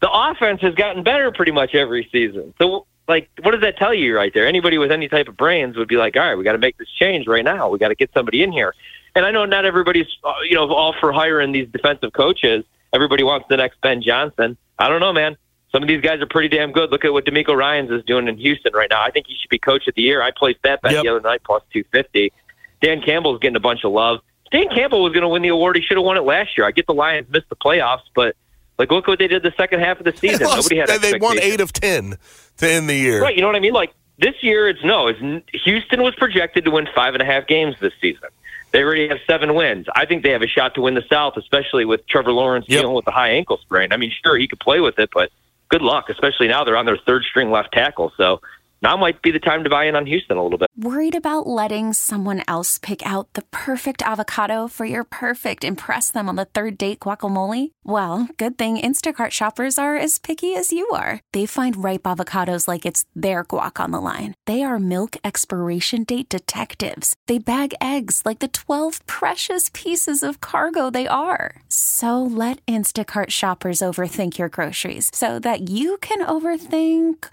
[0.00, 2.54] The offense has gotten better pretty much every season.
[2.58, 4.46] So, like, what does that tell you right there?
[4.46, 6.78] Anybody with any type of brains would be like, all right, we got to make
[6.78, 7.68] this change right now.
[7.68, 8.72] We got to get somebody in here.
[9.16, 12.64] And I know not everybody's, uh, you know, all for hiring these defensive coaches.
[12.92, 14.56] Everybody wants the next Ben Johnson.
[14.78, 15.36] I don't know, man.
[15.72, 16.92] Some of these guys are pretty damn good.
[16.92, 19.02] Look at what DeMeco Ryans is doing in Houston right now.
[19.02, 20.22] I think he should be coach of the year.
[20.22, 21.02] I placed that bet yep.
[21.02, 22.32] the other night plus 250.
[22.80, 24.20] Dan Campbell's getting a bunch of love.
[24.54, 25.74] Dan Campbell was going to win the award.
[25.74, 26.64] He should have won it last year.
[26.64, 28.36] I get the Lions missed the playoffs, but
[28.78, 30.38] like look what they did the second half of the season.
[30.38, 32.16] They lost, Nobody had they won eight of ten
[32.58, 33.20] to end the year.
[33.20, 33.34] Right.
[33.34, 33.72] You know what I mean?
[33.72, 35.08] Like this year, it's no.
[35.08, 38.28] It's Houston was projected to win five and a half games this season.
[38.70, 39.86] They already have seven wins.
[39.96, 42.82] I think they have a shot to win the South, especially with Trevor Lawrence yep.
[42.82, 43.92] dealing with the high ankle sprain.
[43.92, 45.30] I mean, sure he could play with it, but
[45.68, 48.12] good luck, especially now they're on their third string left tackle.
[48.16, 48.40] So
[48.84, 50.68] now might be the time to buy in on Houston a little bit.
[50.76, 56.28] Worried about letting someone else pick out the perfect avocado for your perfect impress them
[56.28, 57.70] on the third date guacamole?
[57.84, 61.20] Well, good thing Instacart shoppers are as picky as you are.
[61.32, 64.34] They find ripe avocados like it's their guac on the line.
[64.44, 67.16] They are milk expiration date detectives.
[67.26, 71.56] They bag eggs like the 12 precious pieces of cargo they are.
[71.68, 77.32] So let Instacart shoppers overthink your groceries so that you can overthink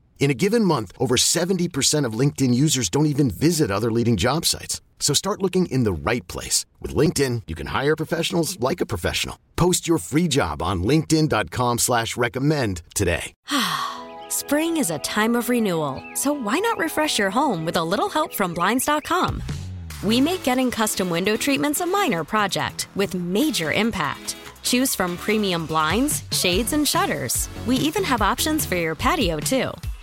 [0.21, 4.45] In a given month, over 70% of LinkedIn users don't even visit other leading job
[4.45, 4.79] sites.
[4.99, 6.63] So start looking in the right place.
[6.79, 9.39] With LinkedIn, you can hire professionals like a professional.
[9.55, 13.33] Post your free job on linkedin.com slash recommend today.
[14.29, 18.07] Spring is a time of renewal, so why not refresh your home with a little
[18.07, 19.41] help from Blinds.com?
[20.03, 24.35] We make getting custom window treatments a minor project with major impact.
[24.61, 27.49] Choose from premium blinds, shades, and shutters.
[27.65, 29.71] We even have options for your patio, too.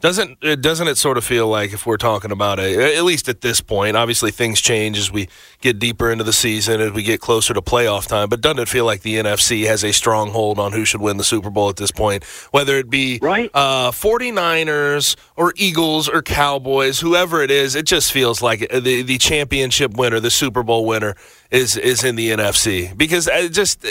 [0.00, 3.28] Doesn't it doesn't it sort of feel like if we're talking about a at least
[3.28, 5.28] at this point, obviously things change as we
[5.60, 8.68] get deeper into the season as we get closer to playoff time, but doesn't it
[8.68, 11.68] feel like the NFC has a strong hold on who should win the Super Bowl
[11.68, 13.50] at this point, whether it be right.
[13.52, 19.18] uh 49ers or Eagles or Cowboys, whoever it is, it just feels like the the
[19.18, 21.14] championship winner, the Super Bowl winner
[21.50, 23.84] is is in the NFC because it just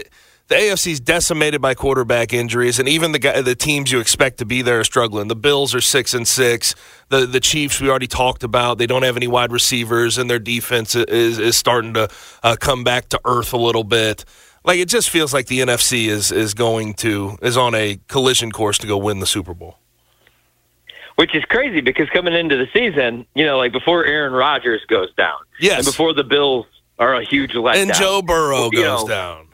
[0.49, 4.45] the AFC is decimated by quarterback injuries, and even the the teams you expect to
[4.45, 5.27] be there are struggling.
[5.27, 6.73] The Bills are six and six.
[7.09, 8.79] The the Chiefs we already talked about.
[8.79, 12.09] They don't have any wide receivers, and their defense is is starting to
[12.41, 14.25] uh, come back to earth a little bit.
[14.65, 18.51] Like it just feels like the NFC is is going to is on a collision
[18.51, 19.77] course to go win the Super Bowl.
[21.15, 25.13] Which is crazy because coming into the season, you know, like before Aaron Rodgers goes
[25.13, 26.65] down, yes, and before the Bills
[26.97, 29.48] are a huge letdown, and Joe Burrow goes know, down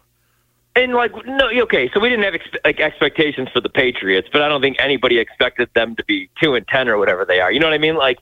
[0.75, 4.41] and like no, okay, so we didn't have ex- like expectations for the Patriots, but
[4.41, 7.51] I don't think anybody expected them to be two and ten or whatever they are.
[7.51, 7.95] You know what I mean?
[7.95, 8.19] Like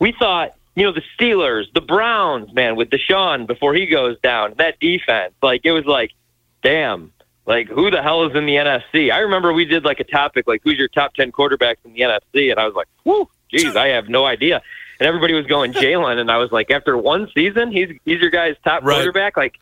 [0.00, 4.52] we thought you know, the Steelers, the Browns, man, with Deshaun before he goes down,
[4.58, 6.10] that defense, like it was like,
[6.62, 7.12] damn,
[7.46, 9.10] like who the hell is in the NFC?
[9.10, 12.00] I remember we did like a topic like who's your top ten quarterbacks in the
[12.00, 14.62] NFC, and I was like, whoo, geez, I have no idea.
[15.00, 18.30] And everybody was going Jalen, and I was like, after one season, he's he's your
[18.30, 18.94] guy's top Right.
[18.96, 19.36] quarterback.
[19.36, 19.54] Like,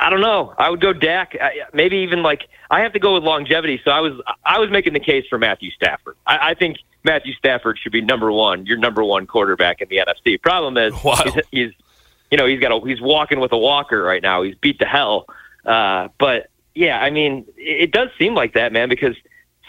[0.00, 0.54] I- don't know.
[0.58, 1.36] I would go Dak.
[1.72, 3.80] Maybe even like I have to go with longevity.
[3.84, 6.16] So I was I was making the case for Matthew Stafford.
[6.26, 8.66] I, I think Matthew Stafford should be number one.
[8.66, 10.40] Your number one quarterback in the NFC.
[10.40, 11.16] Problem is Wow.
[11.24, 11.72] he's, he's
[12.30, 14.42] you know he's got a he's walking with a walker right now.
[14.42, 15.26] He's beat to hell.
[15.64, 19.16] Uh, but yeah, I mean it, it does seem like that, man, because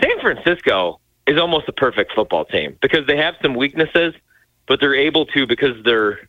[0.01, 4.13] San Francisco is almost a perfect football team because they have some weaknesses,
[4.67, 6.19] but they're able to because they're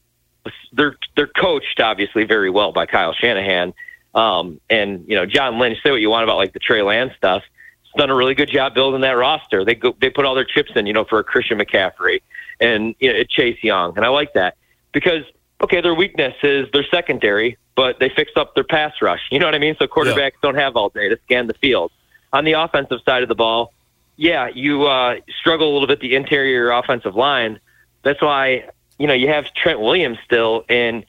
[0.72, 3.74] they're they're coached obviously very well by Kyle Shanahan.
[4.14, 5.78] Um, and you know John Lynch.
[5.82, 7.42] Say what you want about like the Trey Lance stuff.
[7.82, 9.64] He's done a really good job building that roster.
[9.64, 12.20] They go they put all their chips in, you know, for a Christian McCaffrey
[12.60, 14.56] and you know, Chase Young, and I like that
[14.92, 15.24] because
[15.62, 19.20] okay, their weakness is their secondary, but they fixed up their pass rush.
[19.30, 19.76] You know what I mean?
[19.78, 21.92] So quarterbacks don't have all day to scan the field.
[22.32, 23.72] On the offensive side of the ball,
[24.16, 27.60] yeah, you uh, struggle a little bit the interior offensive line.
[28.02, 28.68] That's why
[29.02, 31.04] you know you have Trent Williams still, and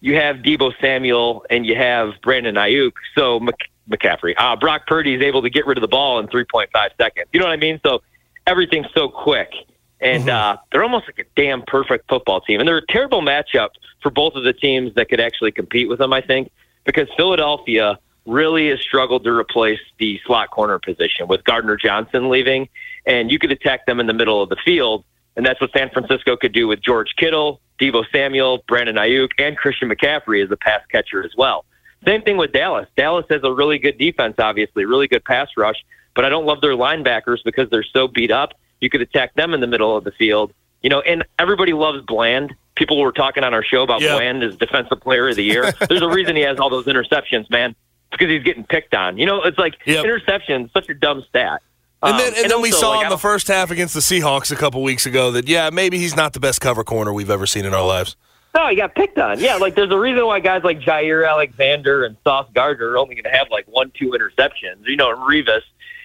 [0.00, 2.92] you have Deebo Samuel, and you have Brandon Aiyuk.
[3.14, 6.26] So Mc- McCaffrey, uh, Brock Purdy is able to get rid of the ball in
[6.28, 6.68] 3.5
[7.00, 7.26] seconds.
[7.32, 7.80] You know what I mean?
[7.82, 8.02] So
[8.46, 9.50] everything's so quick,
[9.98, 12.60] and uh, they're almost like a damn perfect football team.
[12.60, 13.70] And they're a terrible matchup
[14.02, 16.12] for both of the teams that could actually compete with them.
[16.12, 16.52] I think
[16.84, 22.68] because Philadelphia really has struggled to replace the slot corner position with Gardner Johnson leaving,
[23.06, 25.02] and you could attack them in the middle of the field,
[25.38, 29.56] and that's what San Francisco could do with George Kittle, Deebo Samuel, Brandon Aiyuk, and
[29.56, 31.64] Christian McCaffrey as a pass catcher as well.
[32.04, 32.86] Same thing with Dallas.
[32.96, 35.76] Dallas has a really good defense, obviously, really good pass rush,
[36.14, 38.52] but I don't love their linebackers because they're so beat up.
[38.80, 42.02] You could attack them in the middle of the field, you know, and everybody loves
[42.04, 42.54] Bland.
[42.74, 44.14] People were talking on our show about Yeah.
[44.16, 45.72] Bland as defensive player of the year.
[45.88, 47.70] There's a reason he has all those interceptions, man.
[47.70, 49.18] It's because he's getting picked on.
[49.18, 50.04] You know, it's like Yep.
[50.04, 51.62] interceptions, such a dumb stat.
[52.02, 54.52] And Um, then, and then we saw like, in the first half against the Seahawks
[54.52, 57.46] a couple weeks ago that yeah, maybe he's not the best cover corner we've ever
[57.46, 58.16] seen in our lives.
[58.54, 59.40] No, he got picked on.
[59.40, 63.14] Yeah, like there's a reason why guys like Jaire Alexander and Sauce Gardner are only
[63.14, 64.86] going to have like one, two interceptions.
[64.86, 65.62] You know, and Revis.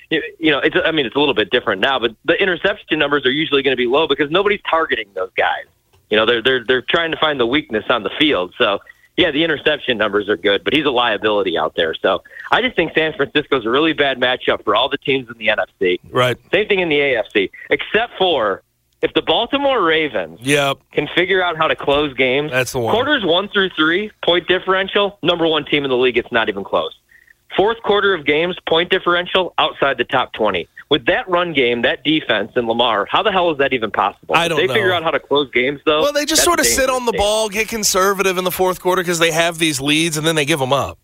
[0.09, 0.75] You you know, it's.
[0.83, 3.71] I mean, it's a little bit different now, but the interception numbers are usually going
[3.71, 5.65] to be low because nobody's targeting those guys.
[6.09, 8.53] You know, they're they're they're trying to find the weakness on the field.
[8.57, 8.79] So
[9.17, 11.93] yeah, the interception numbers are good, but he's a liability out there.
[11.93, 15.37] So I just think San Francisco's a really bad matchup for all the teams in
[15.37, 15.99] the NFC.
[16.11, 16.37] Right.
[16.51, 18.63] Same thing in the AFC, except for
[19.03, 20.77] if the Baltimore Ravens Yep.
[20.93, 22.51] can figure out how to close games.
[22.51, 22.93] That's the one.
[22.93, 26.17] Quarters one through three, point differential, number one team in the league.
[26.17, 26.97] It's not even close.
[27.55, 30.67] Fourth quarter of games, point differential, outside the top 20.
[30.89, 34.35] With that run game, that defense, and Lamar, how the hell is that even possible?
[34.35, 34.73] I don't they know.
[34.73, 36.01] figure out how to close games, though.
[36.01, 39.01] Well, they just sort of sit on the ball, get conservative in the fourth quarter
[39.01, 40.99] because they have these leads, and then they give them up.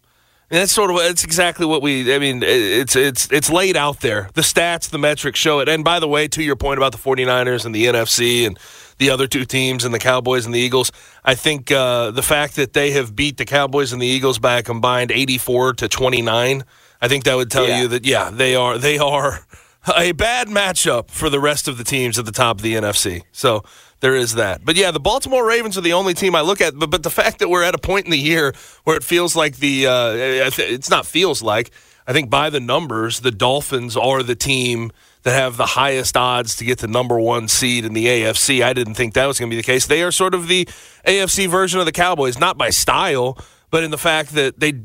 [0.52, 2.14] And that's sort of it's exactly what we.
[2.14, 4.30] I mean, it's it's it's laid out there.
[4.34, 5.70] The stats, the metrics show it.
[5.70, 8.58] And by the way, to your point about the 49ers and the NFC and
[8.98, 10.92] the other two teams and the Cowboys and the Eagles,
[11.24, 14.58] I think uh, the fact that they have beat the Cowboys and the Eagles by
[14.58, 16.64] a combined 84 to 29,
[17.00, 17.82] I think that would tell Yeah.
[17.84, 19.46] you that yeah, they are they are
[19.96, 23.24] a bad matchup for the rest of the teams at the top of the NFC.
[23.32, 23.64] So
[24.00, 24.64] there is that.
[24.64, 26.78] But yeah, the Baltimore Ravens are the only team I look at.
[26.78, 29.36] But but the fact that we're at a point in the year where it feels
[29.36, 31.72] like the uh, it's not feels like
[32.08, 34.92] I think by the numbers the Dolphins are the team
[35.24, 38.64] that have the highest odds to get the number one seed in the AFC.
[38.64, 39.86] I didn't think that was going to be the case.
[39.86, 40.66] They are sort of the
[41.06, 43.38] AFC version of the Cowboys, not by style,
[43.70, 44.82] but in the fact that they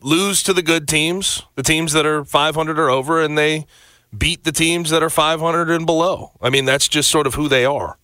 [0.00, 3.66] lose to the good teams, the teams that are 500 or over, and they
[4.16, 6.32] beat the teams that are 500 and below.
[6.40, 7.98] I mean, that's just sort of who they are.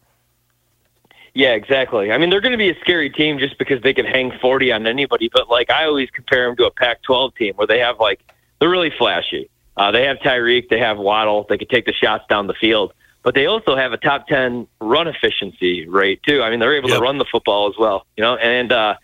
[1.37, 2.13] Yeah, exactly.
[2.13, 4.71] I mean, they're going to be a scary team just because they can hang 40
[4.73, 5.29] on anybody.
[5.33, 8.21] But, like, I always compare them to a Pac 12 team where they have, like,
[8.61, 9.51] they're really flashy.
[9.77, 12.93] Uh, they have Tyreek, they have Waddle, they can take the shots down the field.
[13.25, 16.43] But they also have a top 10 run efficiency rate, too.
[16.43, 16.99] I mean, they're able Yep.
[16.99, 18.95] to run the football as well, you know, and uh,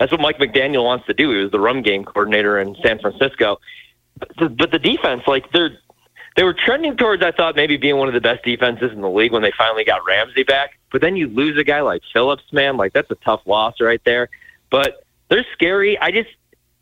[0.00, 1.30] that's what Mike McDaniel wants to do.
[1.32, 3.60] He was the run game coordinator in San Francisco.
[4.18, 5.76] But the, but the defense, like, they're
[6.36, 9.10] they were trending towards I thought maybe being one of the best defenses in the
[9.10, 10.78] league when they finally got Ramsey back.
[10.90, 14.00] But then you lose a guy like Phillips, man, like that's a tough loss right
[14.04, 14.28] there.
[14.70, 15.98] But they're scary.
[15.98, 16.30] I just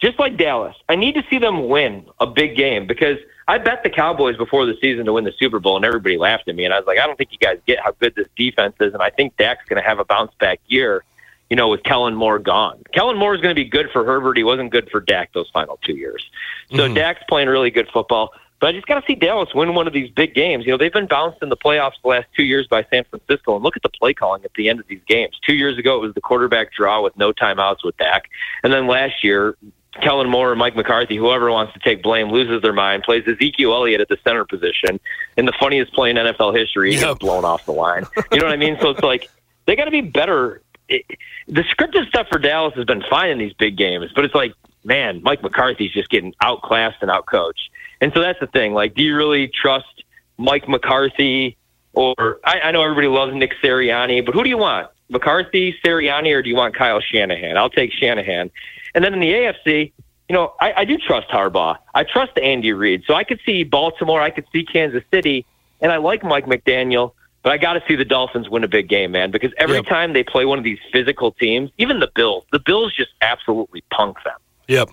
[0.01, 3.85] just like Dallas, I need to see them win a big game because I bet
[3.85, 6.65] the Cowboys before the season to win the Super Bowl and everybody laughed at me
[6.65, 8.95] and I was like, I don't think you guys get how good this defense is
[8.95, 11.05] and I think Dak's gonna have a bounce back year,
[11.51, 12.83] you know, with Kellen Moore gone.
[12.93, 14.37] Kellen Moore is gonna be good for Herbert.
[14.37, 16.29] He wasn't good for Dak those final two years.
[16.71, 16.95] So mm-hmm.
[16.95, 18.33] Dak's playing really good football.
[18.63, 20.65] But I just got to see Dallas win one of these big games.
[20.65, 23.57] You know, they've been bounced in the playoffs the last two years by San Francisco,
[23.57, 25.37] and look at the play calling at the end of these games.
[25.45, 28.31] Two years ago, it was the quarterback draw with no timeouts with Dak,
[28.63, 29.57] and then last year,
[30.01, 33.75] Kellen Moore or Mike McCarthy, whoever wants to take blame, loses their mind, plays Ezekiel
[33.75, 35.01] Elliott at the center position
[35.37, 37.01] in the funniest play in NFL history, yep.
[37.01, 38.07] gets blown off the line.
[38.31, 38.79] You know what I mean?
[38.81, 39.29] So it's like
[39.67, 40.63] they got to be better.
[40.89, 41.05] It,
[41.49, 44.55] the scripted stuff for Dallas has been fine in these big games, but it's like,
[44.85, 47.69] man, Mike McCarthy's just getting outclassed and outcoached.
[48.03, 48.75] And so that's the thing.
[48.75, 50.05] Like, do you really trust
[50.37, 51.57] Mike McCarthy?
[51.95, 54.89] Or I, I know everybody loves Nick Sirianni, but who do you want?
[55.09, 57.57] McCarthy, Sirianni, or do you want Kyle Shanahan?
[57.57, 58.51] I'll take Shanahan.
[58.95, 59.93] And then in the AFC,
[60.29, 61.77] you know, I, I do trust Harbaugh.
[61.95, 63.05] I trust Andy Reid.
[63.07, 64.21] So I could see Baltimore.
[64.21, 65.47] I could see Kansas City.
[65.81, 67.13] And I like Mike McDaniel.
[67.45, 69.87] But I got to see the Dolphins win a big game, man, because every yep.
[69.87, 73.83] time they play one of these physical teams, even the Bills, the Bills just absolutely
[73.91, 74.39] punk them.
[74.69, 74.91] Yep.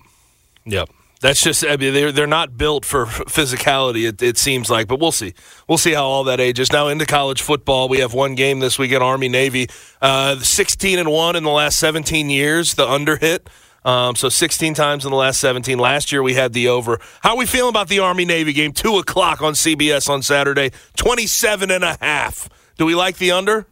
[0.66, 0.90] Yep.
[1.20, 4.08] That's just I mean they're they're not built for physicality.
[4.08, 5.34] It, it, seems like, but we'll see.
[5.68, 6.72] We'll see how all that ages.
[6.72, 9.68] Now into college football, we have one game this weekend: Army Navy,
[10.00, 12.74] uh, sixteen and one in the last seventeen years.
[12.74, 13.48] The under hit.
[13.82, 15.78] Um, so 16 times in the last 17.
[15.78, 17.00] Last year we had the over.
[17.22, 18.72] How are we feeling about the Army Navy game?
[18.72, 20.72] Two o'clock on CBS on Saturday.
[20.96, 22.50] 27 and a half.
[22.76, 23.66] Do we like the under?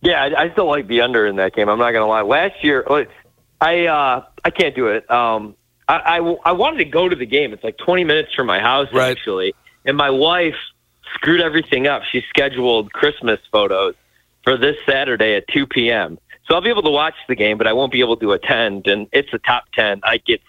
[0.00, 1.68] Yeah, I, I still like the under in that game.
[1.68, 2.22] I'm not going to lie.
[2.22, 2.82] Last year,
[3.60, 5.08] I uh, I can't do it.
[5.10, 5.54] Um,
[5.88, 7.52] I, I, I wanted to go to the game.
[7.52, 9.10] It's like 20 minutes from my house, right.
[9.10, 9.54] actually.
[9.84, 10.56] And my wife
[11.14, 12.02] screwed everything up.
[12.10, 13.94] She scheduled Christmas photos
[14.44, 16.18] for this Saturday at 2 p.m.
[16.46, 18.86] So I'll be able to watch the game, but I won't be able to attend.
[18.86, 20.00] And it's a top 10.
[20.04, 20.40] I get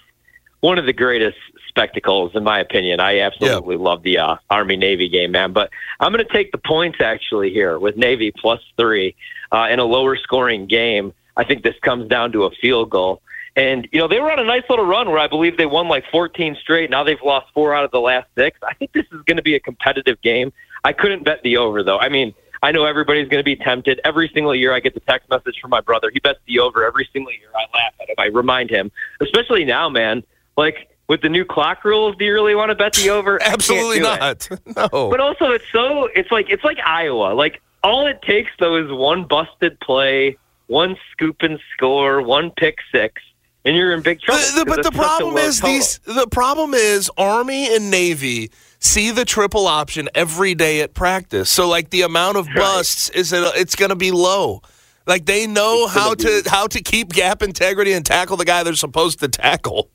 [0.61, 2.99] one of the greatest spectacles, in my opinion.
[2.99, 3.81] I absolutely yeah.
[3.81, 5.51] love the uh, Army Navy game, man.
[5.53, 9.15] But I'm going to take the points actually here with Navy plus three
[9.51, 11.13] uh, in a lower scoring game.
[11.35, 13.22] I think this comes down to a field goal.
[13.55, 15.87] And, you know, they were on a nice little run where I believe they won
[15.87, 16.89] like 14 straight.
[16.89, 18.59] Now they've lost four out of the last six.
[18.63, 20.51] I think this is going to be a competitive game.
[20.83, 21.99] I couldn't bet the over, though.
[21.99, 24.01] I mean, I know everybody's going to be tempted.
[24.03, 26.09] Every single year I get the text message from my brother.
[26.11, 27.49] He bets the over every single year.
[27.55, 28.15] I laugh at him.
[28.17, 30.23] I remind him, especially now, man.
[30.57, 33.41] Like, with the new clock rules, do you really want to bet the over?
[33.43, 34.49] Absolutely not.
[34.49, 34.59] It.
[34.75, 35.09] No.
[35.09, 37.33] But also, it's so it's like it's like Iowa.
[37.33, 40.37] Like all it takes though is one busted play,
[40.67, 43.21] one scoop and score, one pick six,
[43.65, 44.41] and you're in big trouble.
[44.41, 45.73] The, the, but the problem is total.
[45.73, 45.99] these.
[45.99, 51.49] The problem is Army and Navy see the triple option every day at practice.
[51.49, 53.19] So like the amount of busts right.
[53.19, 54.61] is it, it's going to be low.
[55.05, 56.49] Like they know how to be.
[56.49, 59.89] how to keep gap integrity and tackle the guy they're supposed to tackle.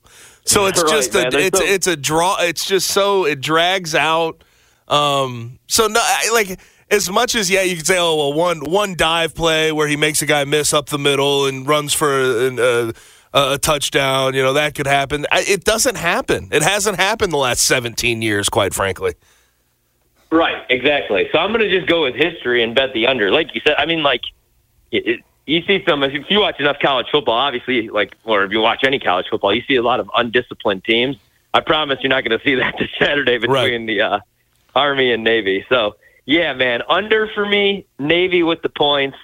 [0.45, 1.33] So it's right, just man.
[1.33, 2.37] a it's it's a draw.
[2.39, 4.43] It's just so it drags out.
[4.87, 5.59] Um.
[5.67, 6.01] So no,
[6.31, 6.59] like
[6.91, 9.95] as much as yeah, you could say, oh well, one one dive play where he
[9.95, 12.91] makes a guy miss up the middle and runs for an, uh,
[13.33, 14.33] a touchdown.
[14.33, 15.25] You know, that could happen.
[15.31, 16.49] It doesn't happen.
[16.51, 19.13] It hasn't happened the last 17 years, quite frankly.
[20.31, 21.27] Right, exactly.
[21.31, 23.31] So I'm going to just go with history and bet the under.
[23.31, 24.21] Like you said, I mean, like,
[24.91, 28.51] it, it, you see some, if you watch enough college football, obviously, like, or if
[28.51, 31.17] you watch any college football, you see a lot of undisciplined teams.
[31.53, 33.87] I promise you're not going to see that this Saturday between right.
[33.87, 34.19] the uh,
[34.75, 35.65] Army and Navy.
[35.67, 39.17] So, yeah, man, under for me, Navy with the points.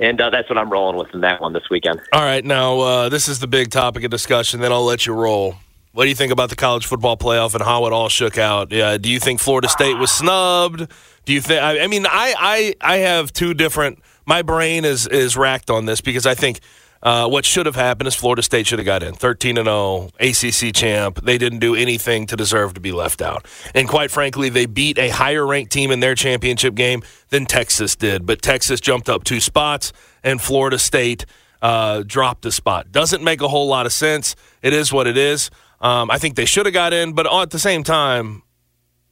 [0.00, 2.00] And uh, that's what I'm rolling with in that one this weekend.
[2.12, 4.60] All right, now uh, this is the big topic of discussion.
[4.60, 5.56] Then I'll let you roll.
[5.92, 8.68] What do you think about the college football playoff and how it all shook out?
[8.68, 10.86] Do you think Florida State was snubbed?
[11.24, 11.60] Do you think?
[11.60, 14.00] I, I mean, I, I I have two different.
[14.24, 16.60] My brain is is racked on this because I think
[17.02, 20.10] uh, what should have happened is Florida State should have got in 13 and 0,
[20.18, 21.20] ACC champ.
[21.22, 23.46] They didn't do anything to deserve to be left out.
[23.74, 27.94] And quite frankly, they beat a higher ranked team in their championship game than Texas
[27.94, 28.26] did.
[28.26, 29.92] But Texas jumped up two spots,
[30.24, 31.24] and Florida State
[31.62, 32.90] uh, dropped a spot.
[32.90, 34.34] Doesn't make a whole lot of sense.
[34.62, 35.50] It is what it is.
[35.80, 38.42] Um, I think they should have got in, but at the same time,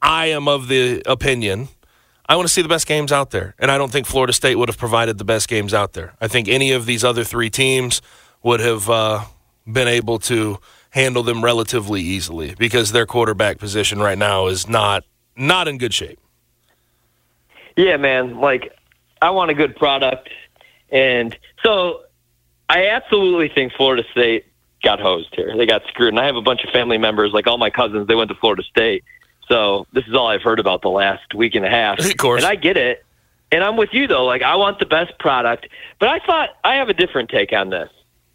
[0.01, 1.69] I am of the opinion
[2.29, 3.55] I want to see the best games out there.
[3.57, 6.13] And I don't think Florida State would have provided the best games out there.
[6.19, 8.01] I think any of these other three teams
[8.43, 9.25] would have uh,
[9.71, 10.59] been able to
[10.91, 15.03] handle them relatively easily because their quarterback position right now is not
[15.35, 16.19] not in good shape.
[17.75, 18.39] Yeah, man.
[18.39, 18.73] Like
[19.21, 20.29] I want a good product,
[20.89, 22.01] and so
[22.69, 24.45] I absolutely think Florida State
[24.83, 25.55] got hosed here.
[25.55, 28.07] They got screwed, and I have a bunch of family members, like all my cousins.
[28.07, 29.03] They went to Florida State,
[29.47, 31.99] so this is all I've heard about the last week and a half.
[31.99, 32.43] Of course.
[32.43, 33.03] And I get it.
[33.51, 34.25] And I'm with you though.
[34.25, 35.67] Like I want the best product,
[35.99, 37.89] but I thought I have a different take on this.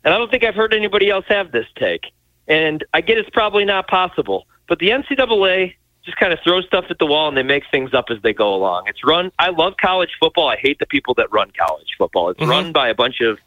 [0.04, 2.12] And I don't think I've heard anybody else have this take.
[2.48, 6.86] And I get it's probably not possible, but the NCAA just kind of throws stuff
[6.90, 8.84] at the wall and they make things up as they go along.
[8.88, 9.30] It's run.
[9.38, 10.48] I love college football.
[10.48, 12.30] I hate the people that run college football.
[12.30, 12.50] It's mm-hmm.
[12.50, 13.38] run by a bunch of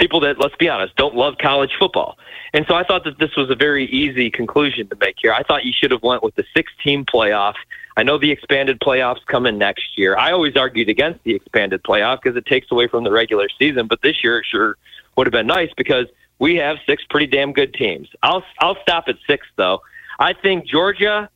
[0.00, 2.18] people that, let's be honest, don't love college football.
[2.52, 5.32] And so I thought that this was a very easy conclusion to make here.
[5.32, 7.54] I thought you should have went with the six-team playoff.
[7.96, 10.16] I know the expanded playoffs come in next year.
[10.16, 13.86] I always argued against the expanded playoff because it takes away from the regular season.
[13.86, 14.76] But this year, it sure
[15.16, 16.06] would have been nice because
[16.38, 18.08] we have six pretty damn good teams.
[18.22, 19.82] I'll I'll stop at six though.
[20.18, 21.28] I think Georgia,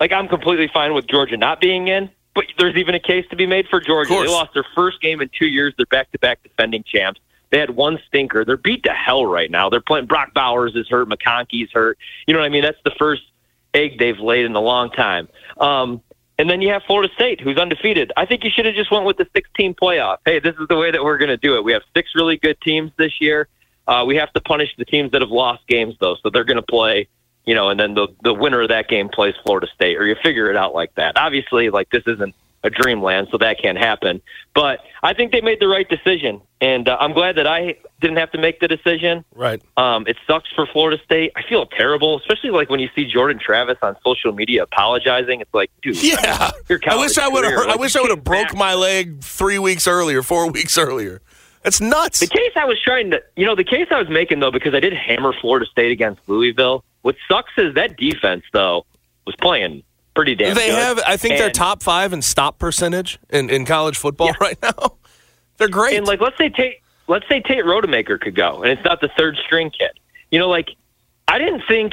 [0.00, 3.36] like I'm completely fine with Georgia not being in, but there's even a case to
[3.36, 4.10] be made for Georgia.
[4.10, 5.74] They lost their first game in two years.
[5.76, 7.20] They're back-to-back defending champs.
[7.50, 8.44] They had one stinker.
[8.44, 9.68] They're beat to hell right now.
[9.68, 10.06] They're playing.
[10.06, 11.08] Brock Bowers is hurt.
[11.08, 11.98] McConkey's hurt.
[12.26, 12.62] You know what I mean?
[12.62, 13.22] That's the first
[13.74, 15.28] egg they've laid in a long time.
[15.58, 16.02] Um,
[16.38, 18.12] and then you have Florida State, who's undefeated.
[18.16, 20.18] I think you should have just went with the 16 playoff.
[20.24, 21.64] Hey, this is the way that we're going to do it.
[21.64, 23.48] We have six really good teams this year.
[23.86, 26.56] Uh, we have to punish the teams that have lost games, though, so they're going
[26.56, 27.08] to play.
[27.44, 30.16] You know, and then the the winner of that game plays Florida State, or you
[30.20, 31.16] figure it out like that.
[31.16, 32.34] Obviously, like this isn't
[32.66, 34.20] a dreamland, so that can't happen.
[34.54, 38.16] But I think they made the right decision, and uh, I'm glad that I didn't
[38.16, 39.24] have to make the decision.
[39.34, 39.62] Right.
[39.76, 41.32] Um, it sucks for Florida State.
[41.36, 45.40] I feel terrible, especially like when you see Jordan Travis on social media apologizing.
[45.40, 46.50] It's like, dude, Yeah.
[46.88, 47.54] I wish I would have.
[47.54, 48.56] career, I wish I would have broke back.
[48.56, 51.20] my leg three weeks earlier, four weeks earlier.
[51.62, 52.20] That's nuts.
[52.20, 54.72] The case I was trying to, you know, the case I was making though, because
[54.74, 56.84] I did hammer Florida State against Louisville.
[57.02, 58.86] What sucks is that defense though
[59.26, 59.82] was playing
[60.16, 60.54] pretty damn.
[60.54, 60.74] They good.
[60.74, 61.00] have.
[61.06, 64.96] I think they're top five in stop percentage in, in college football right now.
[65.58, 65.96] They're great.
[65.96, 69.08] And like, let's say Tate, let's say Tate Rodemaker could go, and it's not the
[69.16, 69.92] third string kid.
[70.30, 70.70] You know, like
[71.28, 71.92] I didn't think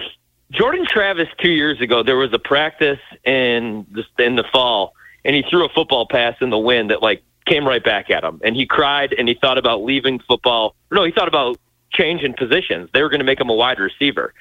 [0.51, 2.01] Jordan Travis two years ago.
[2.01, 4.93] There was a practice in the in the fall,
[5.23, 8.23] and he threw a football pass in the wind that like came right back at
[8.23, 10.75] him, and he cried and he thought about leaving football.
[10.91, 11.57] No, he thought about
[11.93, 12.89] changing positions.
[12.93, 14.33] They were going to make him a wide receiver.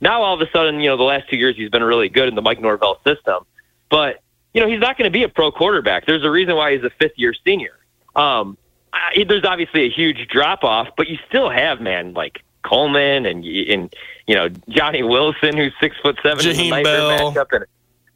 [0.00, 2.28] Now all of a sudden, you know, the last two years he's been really good
[2.28, 3.44] in the Mike Norvell system,
[3.90, 6.06] but you know he's not going to be a pro quarterback.
[6.06, 7.78] There's a reason why he's a fifth year senior.
[8.14, 8.56] Um,
[8.92, 13.44] I, there's obviously a huge drop off, but you still have man like Coleman and
[13.44, 13.94] and
[14.26, 17.32] you know Johnny Wilson, who's six foot seven, is a Jaheim nightmare Bell.
[17.32, 17.64] matchup and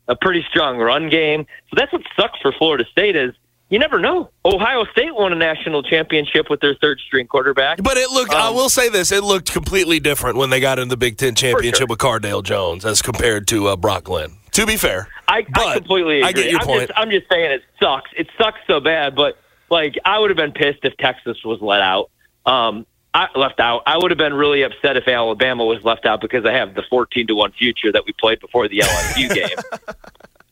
[0.08, 1.46] a pretty strong run game.
[1.68, 3.34] So that's what sucks for Florida State is
[3.70, 4.30] you never know.
[4.44, 7.82] Ohio State won a national championship with their third string quarterback.
[7.82, 8.32] But it looked.
[8.34, 11.16] I Um, will say this: it looked completely different when they got in the Big
[11.16, 11.86] Ten championship sure.
[11.88, 14.32] with Cardale Jones as compared to uh, Brock Glenn.
[14.52, 16.28] To be fair, I, I completely agree.
[16.28, 16.88] I get your am point.
[16.88, 18.10] Just, I'm just saying it sucks.
[18.16, 19.38] It sucks so bad, but
[19.70, 22.10] like I would have been pissed if Texas was let out.
[22.46, 23.82] Um, I left out.
[23.86, 26.82] I would have been really upset if Alabama was left out because I have the
[26.90, 29.48] 14 to one future that we played before the LSU game.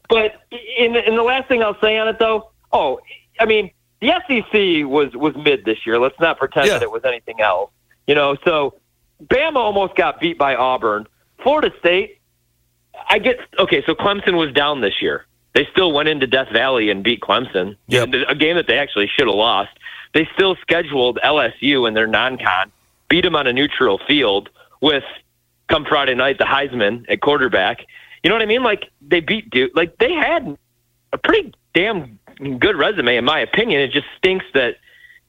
[0.09, 0.41] But
[0.79, 3.01] in in the last thing I'll say on it though, oh,
[3.41, 5.99] I mean the SEC was was mid this year.
[5.99, 6.75] Let's not pretend Yeah.
[6.75, 7.71] that it was anything else.
[8.07, 8.75] You know, so
[9.25, 11.07] Bama almost got beat by Auburn.
[11.43, 12.19] Florida State,
[13.09, 13.83] I get okay.
[13.85, 15.27] So Clemson was down this year.
[15.55, 17.77] They still went into Death Valley and beat Clemson.
[17.89, 18.11] Yep.
[18.29, 19.71] a game that they actually should have lost.
[20.15, 22.71] They still scheduled LSU in their non-con,
[23.09, 24.49] beat them on a neutral field
[24.81, 25.05] with
[25.69, 27.85] come Friday night the Heisman at quarterback.
[28.23, 28.63] You know what I mean?
[28.63, 29.73] Like they beat Duke.
[29.75, 30.57] Like they had
[31.13, 33.81] a pretty damn good resume, in my opinion.
[33.81, 34.77] It just stinks that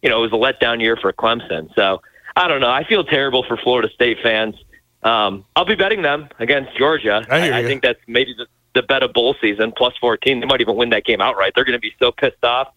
[0.01, 1.73] you know it was a letdown year for Clemson.
[1.75, 2.01] So
[2.35, 2.69] I don't know.
[2.69, 4.55] I feel terrible for Florida State fans.
[5.03, 7.25] Um, I'll be betting them against Georgia.
[7.29, 7.67] I hear you.
[7.67, 10.41] think that's maybe the, the bet of bowl season plus 14.
[10.41, 11.53] They might even win that game outright.
[11.55, 12.73] They're going to be so pissed off.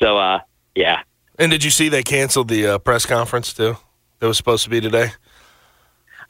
[0.00, 0.40] So uh,
[0.74, 1.02] yeah,
[1.38, 3.76] and did you see they canceled the uh, press conference too?
[4.18, 5.12] That was supposed to be today.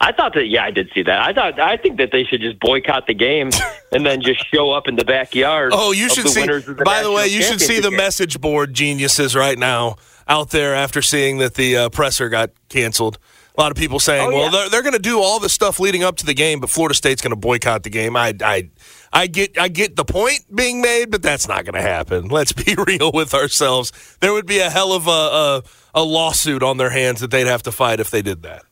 [0.01, 0.47] I thought that.
[0.47, 1.19] Yeah, I did see that.
[1.21, 1.59] I thought.
[1.59, 3.51] I think that they should just boycott the game
[3.91, 5.71] and then just show up in the backyard.
[5.75, 6.41] Oh, you of should the see.
[6.41, 7.97] winners of the by the way, you should see the game.
[7.97, 9.97] message board geniuses right now
[10.27, 13.19] out there after seeing that the uh, presser got canceled.
[13.57, 14.49] A lot of people saying, Oh, "Well, yeah.
[14.49, 16.95] they're, they're going to do all the stuff leading up to the game, but Florida
[16.95, 18.69] State's going to boycott the game." I, I,
[19.13, 22.27] I get, I get the point being made, but that's not going to happen.
[22.29, 23.91] Let's be real with ourselves.
[24.21, 27.45] There would be a hell of a, a a lawsuit on their hands that they'd
[27.47, 28.63] have to fight if they did that.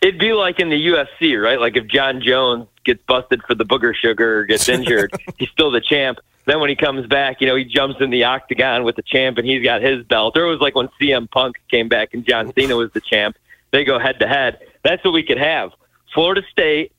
[0.00, 1.60] It'd be like in the UFC, right?
[1.60, 5.70] Like if Jon Jones gets busted for the booger sugar or gets injured, he's still
[5.70, 6.18] the champ.
[6.46, 9.36] Then when he comes back, you know, he jumps in the octagon with the champ
[9.36, 10.36] and he's got his belt.
[10.38, 13.36] Or it was like when CM Punk came back and John Cena was the champ.
[13.72, 14.58] They go head to head.
[14.82, 15.70] That's what we could have.
[16.14, 16.92] Florida State,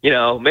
[0.00, 0.42] you know,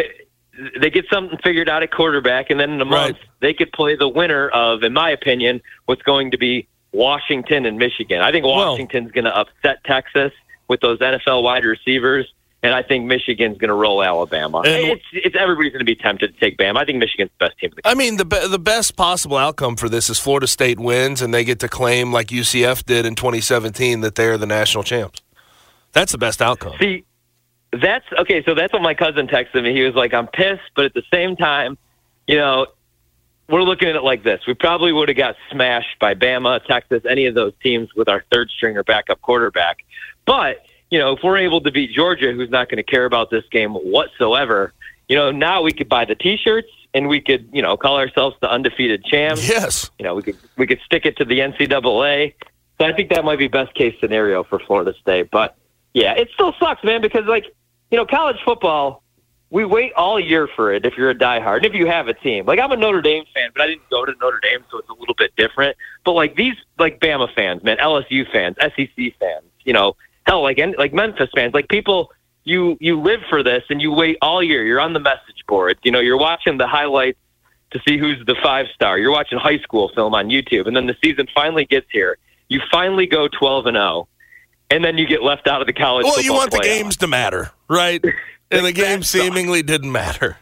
[0.79, 3.27] they get something figured out at quarterback, and then in a month Right.
[3.39, 7.77] they could play the winner of, in my opinion, what's going to be Washington and
[7.79, 8.21] Michigan.
[8.21, 10.31] I think Well- Washington's going to upset Texas
[10.67, 12.31] with those NFL wide receivers,
[12.63, 14.59] and I think Michigan's going to roll Alabama.
[14.59, 16.77] And- it's, it's everybody's going to be tempted to take Bama.
[16.77, 19.75] I think Michigan's the best team the I mean, the be- the best possible outcome
[19.75, 23.15] for this is Florida State wins and they get to claim, like UCF did in
[23.15, 25.21] 2017, that they're the national champs.
[25.91, 26.73] That's the best outcome.
[26.79, 27.03] See,
[27.71, 28.43] that's okay.
[28.43, 29.73] So that's what my cousin texted me.
[29.73, 31.77] He was like, "I'm pissed, but at the same time,
[32.27, 32.67] you know,
[33.49, 37.03] we're looking at it like this: we probably would have got smashed by Bama, Texas,
[37.07, 39.83] any of those teams with our third stringer backup quarterback.
[40.25, 43.31] But you know, if we're able to beat Georgia, who's not going to care about
[43.31, 44.73] this game whatsoever,
[45.07, 48.35] you know, now we could buy the T-shirts and we could, you know, call ourselves
[48.41, 49.47] the undefeated champs.
[49.49, 49.89] Yes.
[49.97, 52.35] You know, we could we could stick it to the NCAA.
[52.77, 55.31] So I think that might be best case scenario for Florida State.
[55.31, 55.55] But
[55.93, 57.45] yeah, it still sucks, man, because like
[57.91, 59.03] you know, college football,
[59.49, 62.13] we wait all year for it if you're a diehard, and if you have a
[62.13, 62.45] team.
[62.45, 64.89] Like I'm a Notre Dame fan, but I didn't go to Notre Dame, so it's
[64.89, 65.77] a little bit different.
[66.03, 69.95] But like these, like Bama fans, man, LSU fans, SEC fans, you know,
[70.25, 72.11] hell, like like Memphis fans, like people.
[72.45, 74.65] You you live for this and you wait all year.
[74.65, 75.79] You're on the message boards.
[75.83, 77.17] You know, you're watching the highlights
[77.73, 78.97] to see who's the five star.
[78.97, 82.17] You're watching high school film on YouTube, and then the season finally gets here.
[82.47, 84.07] You finally go 12 and 0,
[84.69, 86.05] and then you get left out of the college.
[86.05, 86.61] Well, you want playoff.
[86.61, 88.03] the games to matter, right?
[88.51, 90.37] and the game seemingly didn't matter,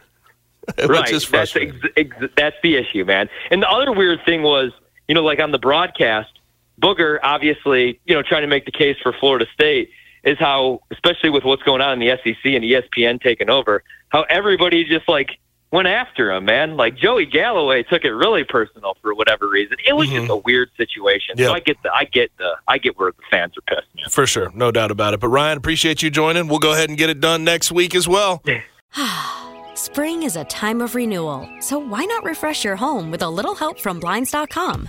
[0.86, 1.10] right?
[1.10, 3.28] that's ex- ex- that's the issue, man.
[3.50, 4.72] And the other weird thing was,
[5.08, 6.30] you know, like on the broadcast,
[6.82, 9.90] Booger obviously, you know, trying to make the case for Florida State
[10.24, 14.22] is how, especially with what's going on in the SEC and ESPN taking over, how
[14.22, 15.38] everybody just like
[15.72, 16.76] went after him, man.
[16.76, 19.78] Like Joey Galloway took it really personal for whatever reason.
[19.86, 20.30] It was just mm-hmm.
[20.30, 21.34] a weird situation.
[21.36, 21.46] Yeah.
[21.46, 24.06] So I get the, I get the, I get where the fans are pissed, man.
[24.10, 25.20] For sure, no doubt about it.
[25.20, 26.46] But Ryan, appreciate you joining.
[26.46, 28.42] We'll go ahead and get it done next week as well.
[29.74, 33.54] Spring is a time of renewal, so why not refresh your home with a little
[33.54, 34.88] help from Blinds.com?